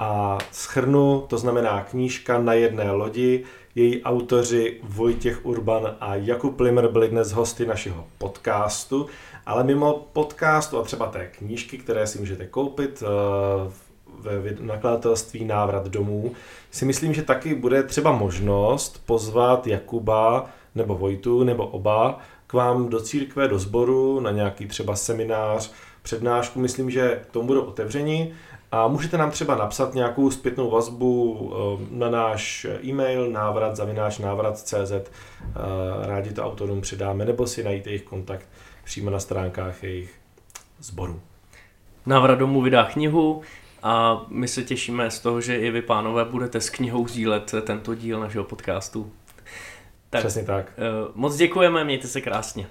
[0.00, 3.44] a schrnu, to znamená knížka na jedné lodi,
[3.74, 9.06] její autoři Vojtěch Urban a Jakub Limr byli dnes hosty našeho podcastu,
[9.46, 13.70] ale mimo podcastu a třeba té knížky, které si můžete koupit eh,
[14.40, 16.32] ve nakladatelství Návrat domů,
[16.70, 22.88] si myslím, že taky bude třeba možnost pozvat Jakuba nebo Vojtu nebo oba k vám
[22.88, 25.72] do církve, do sboru, na nějaký třeba seminář,
[26.02, 26.60] přednášku.
[26.60, 28.32] Myslím, že k tomu budou otevřeni.
[28.72, 34.92] A můžete nám třeba napsat nějakou zpětnou vazbu eh, na náš e-mail návrat zavináč návrat.cz
[34.92, 35.02] eh,
[36.06, 38.48] rádi to autorům předáme, nebo si najít jejich kontakt
[38.84, 40.14] přímo na stránkách jejich
[40.80, 41.20] sboru.
[42.06, 43.42] Návrat domů vydá knihu
[43.82, 47.94] a my se těšíme z toho, že i vy, pánové, budete s knihou sdílet tento
[47.94, 49.12] díl našeho podcastu.
[50.10, 50.72] Tak, Přesně tak.
[50.78, 52.66] Eh, moc děkujeme, mějte se krásně.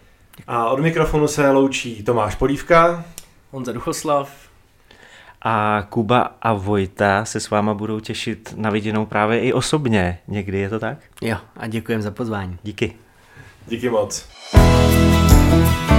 [0.48, 3.06] A od mikrofonu se loučí Tomáš Polívka,
[3.52, 4.49] Honza Duchoslav,
[5.42, 10.20] a Kuba a Vojta se s váma budou těšit na viděnou právě i osobně.
[10.28, 10.98] Někdy je to tak?
[11.22, 12.58] Jo, a děkujem za pozvání.
[12.64, 12.96] Díky.
[13.68, 14.26] Díky moc.
[14.52, 15.99] thank you